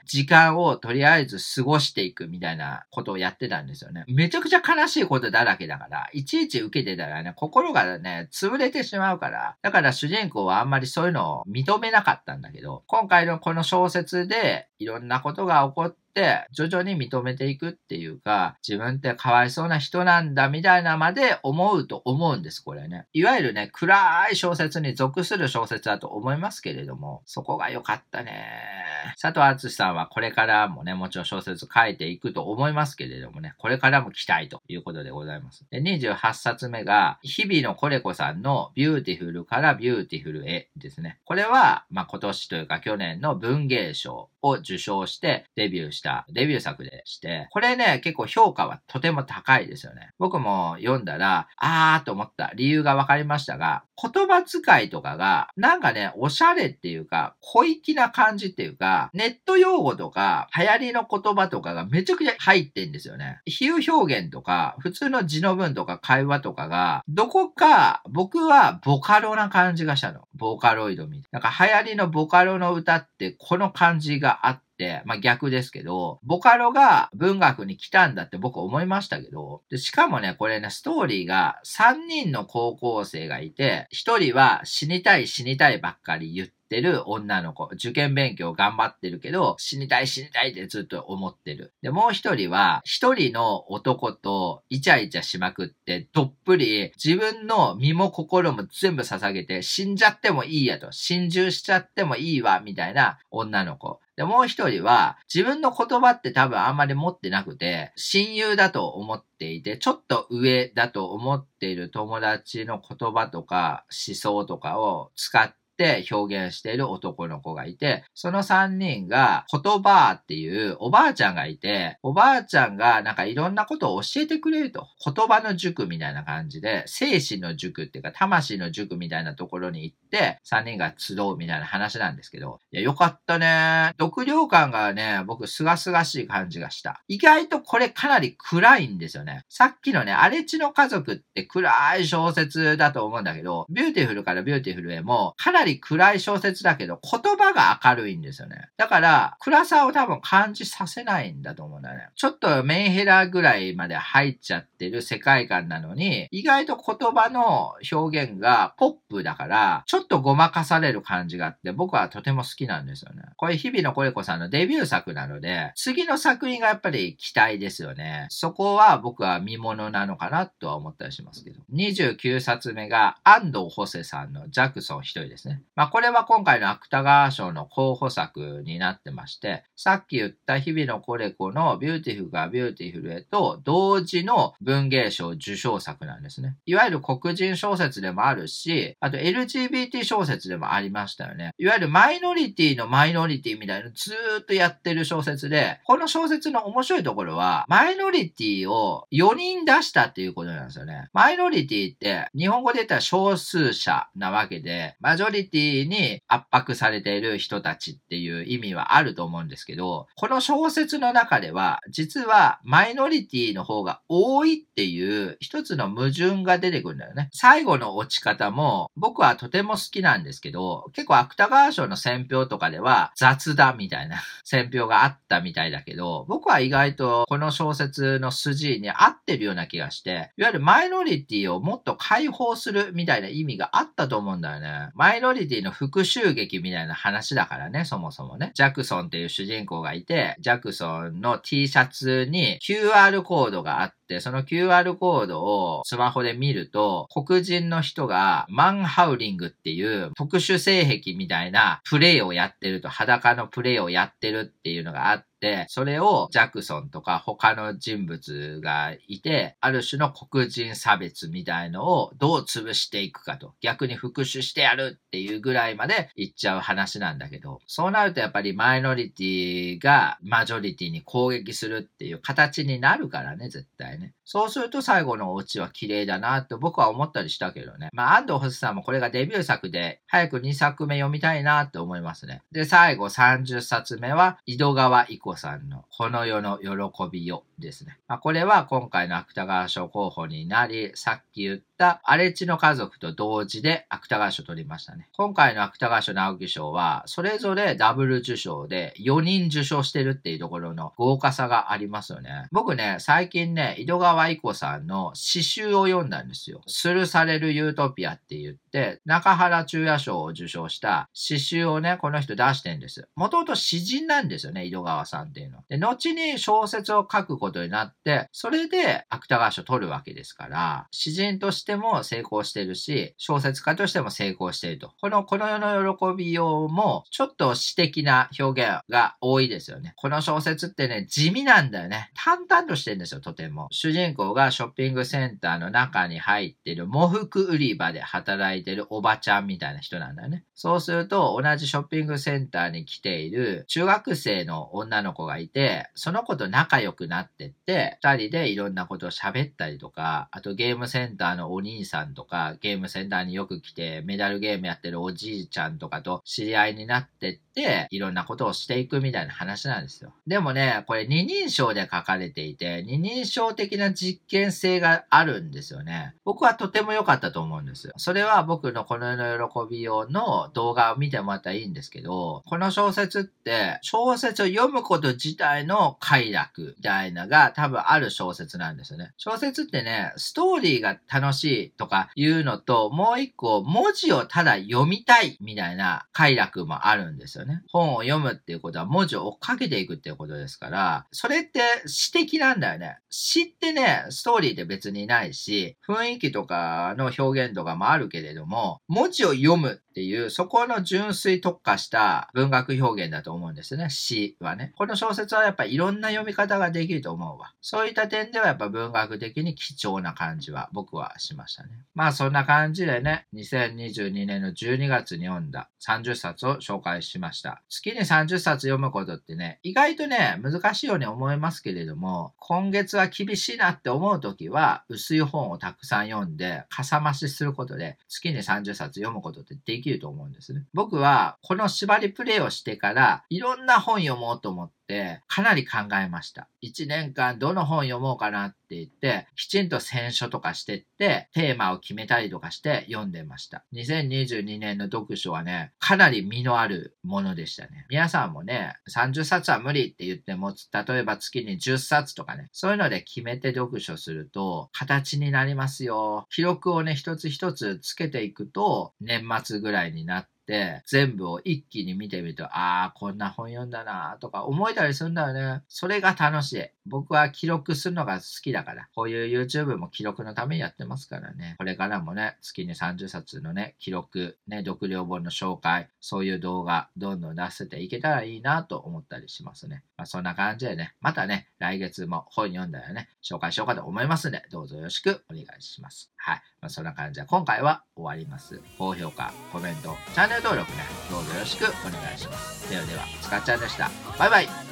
[0.07, 4.05] 時間をとりあえず過ごしていくみたいなことをやってたんですよね。
[4.09, 23.07] めちゃくちゃ悲しいことだらけだから、いちいち受けてたらね、心がね、潰れてしまうから、だから主人公はあんまりそういうのを認めなかったんだけど、今回のこの小説でいろんなことが起こって、徐々に認めていくっていうか、自分ってかわいそうな人なんだみたいなまで思うと思うんです、これね。
[23.13, 28.83] いわゆるね、暗い小説に属する小説だと思いますけれども、そこが良かったね。
[29.21, 35.67] 佐藤淳さんはこれからもね、もちろん小説書いていくと思いますけれどもね、これからも期待ということでございます。
[35.71, 41.19] で28冊目が、日比野コレコさんのビューティフルからビューティフルへですね。
[41.25, 50.11] これは、まあ、今年というか去年の文藝賞を受賞してデビューしたデビュー作でして、これね、結構評価はとても高いですよね。
[50.19, 63.41] 僕も読んだら、あーと思った理由が分かりましたが、言葉遣いとかが、なんかね、おしゃれっていうか、小粋な感じっていうか、ネット用語とか、流行りの言葉とかがめちゃくちゃ入ってんですよね。
[63.45, 70.23] 比喩表現とか、普通の地の文とか会話とかが、どこか僕はボカロな感じがしたの。
[70.35, 71.41] ボーカロイドみたいな。
[71.41, 87.69] なんか流行りのボカロの歌ってこの感じがあって、まあ逆ですけど、ボカロが文学に来たんだって僕思いましたけど、でしかもね、これね、ストーリーが3人の高校生がいて、1人は死にたい死にたいばっかり言って、る女の子。
[87.75, 91.75] 受験勉強頑張ってるけど、死にたい死にたいってずっと思ってる。
[91.83, 104.01] で、もう一人は、一人の男とイチャイチャしまくって、どっぷり自分の身も心も全部捧げて、死んじゃってもいいやと、心中しちゃってもいいわ、みたいな女の子。
[104.17, 124.87] で、もう一人は、自分の言葉って多分あんまり持ってなくて、親友だと思っていて、ちょっと上だと思っている友達の言葉とか思想とかを使って、っ表現している男の子がいて、その3人が言葉っていうおばあちゃんがいて、おばあちゃんがなんかいろんなことを教えてくれると。
[125.05, 133.93] 言葉の塾みたいな感じで、精神の塾っていうか魂の塾みたいなところに行って、3人が集うみたいな話なんですけど、いや、よかったね。
[133.99, 137.03] 読了感がね、僕、すがすがしい感じがした。
[137.09, 139.45] 意外とこれかなり暗いんですよね。
[139.49, 148.69] さっきのね、荒地の家族って暗い小説だと思うんだけど、ビューティフルからビューティフルへも、かなり暗い小説だけど、言葉が明るいんですよね。
[148.77, 152.09] だから、暗さを多分感じさせないんだと思うんだよね。
[152.15, 163.23] ちょっとメンヘラぐらいまで入っちゃってる世界観なのに、意外と言葉の表現がポップだから、ちょっとごまかされる感じがあって、僕はとても好きなんですよね。
[163.37, 168.27] これ、日比野コレコさんのデビュー作なので、次の作品がやっぱり期待ですよね。
[168.31, 171.61] そこは僕は見物なのかなとは思ったりしますけど。
[171.73, 175.63] 29冊目が安堂ホセさんのジャクソン一人ですね。
[175.75, 186.57] まあ、これは今回の芥川賞の候補作になってまして、さっき言った日比野コレコのビューティフルからビューティフルへと同時の文芸賞受賞作なんですね。
[186.67, 191.53] いわゆる黒人小説でもあるし、あと LGBT 小説でもありましたよね。
[191.59, 201.09] いわゆるマイノリティのマイノリティみたいなのずーっとやってる小説で、この小説の面白いところは、マイノリティを4人出したっていうことなんですよね。
[201.13, 217.29] マイノリティって日本語で言ったら少数者なわけで、マジョリティに圧迫されている人たちっていう意味はあると思うんですけど、この小説の中では、実はマイノリティの方が多いっていう一つの矛盾が出てくるんだよね。
[217.33, 234.91] 最後の落ち方も僕はとてもきなんですけど、結構芥川賞の選評とかでは雑だみたいな 選評があったみたいだけど、僕は意外とこの小説の筋に合ってるような気がして、いわゆるマイノリティをもっと解放するみたいな意味があったと思うんだよね。
[234.95, 238.53] マイノリティの復讐劇みたいな話だからね、そもそもね。
[238.55, 255.27] ジャクソンっていう主人公がいて、ジャクソンの T シャツに QR コードがあって、その QR コードをスマホで見ると、黒人の人がマンハウリングっていう特殊性癖みたいなプレイをやってると、裸のプレイをやってるっていうのがあって、、
[255.69, 274.15] それをジャクソンとか他の人物がいて、ある種の黒人差別みたいのをどう潰していくかと、逆に復讐してやるっていうぐらいまで言っちゃう話なんだけど、そうなるとやっぱりマイノリティがマジョリティに攻撃するっていう形になるからね、絶対ね。
[274.25, 277.89] そうすると最後のオチは綺麗だなって僕は思ったりしたけどね。
[277.93, 282.43] まあ安藤星さんもこれがデビュー作で早く2作目読みたいなって思いますね。
[282.53, 287.45] で、最後30冊目は井戸川伊子さんのこの世の喜びよ。
[287.63, 287.99] ですね。
[288.09, 295.09] まあ、これは今回の芥川賞候補になり、さっき言った荒地の家族と同時で芥川賞取りましたね。
[295.17, 302.49] 今回の芥川賞直木賞は、それぞれダブル受賞で4人受賞してるっていうところの豪華さがありますよね。
[302.53, 306.61] 僕ね、最近ね、井戸川伊子さんの詩集を読んだんですよ。
[306.67, 313.09] スルされるユートピアって言って、中原中也賞を受賞した詩集をね、この人出してんです。
[313.15, 315.59] もともと詩人なんですよね、井戸川さんっていうの。
[315.69, 324.93] で、後に小説を書くことことになって、それで芥川賞取るわけですから、詩人としても成功してるし、小説家としても成功していると。
[325.01, 329.93] この、この世の喜びようも、ちょっと詩的な表現が多いですよね。
[329.97, 332.11] この小説ってね、地味なんだよね。
[332.15, 333.69] 淡々としてるんですよ、とても。
[333.71, 340.45] 主人公がショッピングセンターの中に入ってる喪服売り場で働いてるおばちゃんみたいな人なんだよね。
[340.55, 357.42] そうすると、同じショッピングセンターに来ている中学生の女の子がいて、その子と仲良くなってって、二人でいろんなことを喋ったりとか、あとゲームセンターのお兄さんとか、ゲームセンターによく来てメダルゲームやってるおじいちゃんとかと知り合いになってって、
[357.91, 360.15] いろんなことをしていくみたいな話なんですよ。
[360.27, 366.15] でもね、これ二人称で書かれていて、二人称的な実験性があるんですよね。
[366.25, 367.93] 僕はとても良かったと思うんですよ。
[367.97, 379.13] それは僕のこの世の喜び用の動画を見てもらったらいいんですけど、この小説って、小説を読むこと自体の快楽みたいなが多分ある小説なんですよね。
[379.17, 387.63] 小説ってね、ストーリーが楽しいとかいうのと、もう一個文字をただ読みたいみたいな快楽もあるんですよね。
[387.71, 392.99] 本を読むっていうことは文字を追っかけていくっていうことですから、それって詩的なんだよね。
[393.11, 403.91] 詩ってね、ストーリーって別にないし、雰囲気とかの表現とかもあるけれども、文字を読むっていう、そこの純粋特化した文学表現だと思うんですね。
[403.91, 404.73] 詩はね。
[404.77, 407.53] この小説はやっぱいろんな読み方ができると思うわ。
[407.61, 411.71] そういった点ではやっぱ文学的に貴重な感じは僕はしましたね。
[411.95, 417.63] まあそんな感じでね、2022年の12月に読んだ30冊を紹介しました。
[417.69, 430.65] 月に30冊読むことってね、意外とね、難しいように思いますけれども、今月は厳しいなって思うときは、薄い本をたくさん読んで、かさ増しすることで、月に30冊読むことってでききると思うんですね。
[430.73, 436.49] 僕は、この縛りプレイをしてから、いろんな本読もうと思って、かなり考えました。
[436.63, 443.65] 1年間どの本読もうかなって言って、きちんと選書とかしてって、テーマを決めたりとかして読んでました。
[443.73, 447.87] 2022年の読書はね、かなり身のあるものでしたね。
[447.89, 456.27] 皆さんもね、30冊は無理って言っても、例えば月に10冊とかね、そういうので決めて読書すると、形になりますよ。
[456.31, 465.63] 記録をね、一つ一つつけていくと、年末ぐらいになって、って全部を一気に見てみると、ああ、こんな本読んだなとか思えたりするんだよね。
[465.69, 466.67] それが楽しい。
[466.85, 471.55] 僕は記録するのが好きだから、こういう YouTube も記録のためにやってますからね。
[471.59, 479.85] これからもね、月に30冊のね、記録、ね、読量本の紹介、そういう動画、どんどん出せていけたらいいなと思ったりしますね。
[479.97, 486.11] まあ、そんな感じでね、またね、来月も本読んだらね、紹介しようかと思いますので、どうぞよろしくお願いします。
[486.17, 486.43] はい。
[486.61, 488.61] まあ、そんな感じで今回は終わります。
[488.79, 492.71] 高評価、コメント、チャンネル登録ね、どうぞよろしくお願いします。
[492.71, 493.91] ではでは、つかちゃんでした。
[494.19, 494.72] バイバイ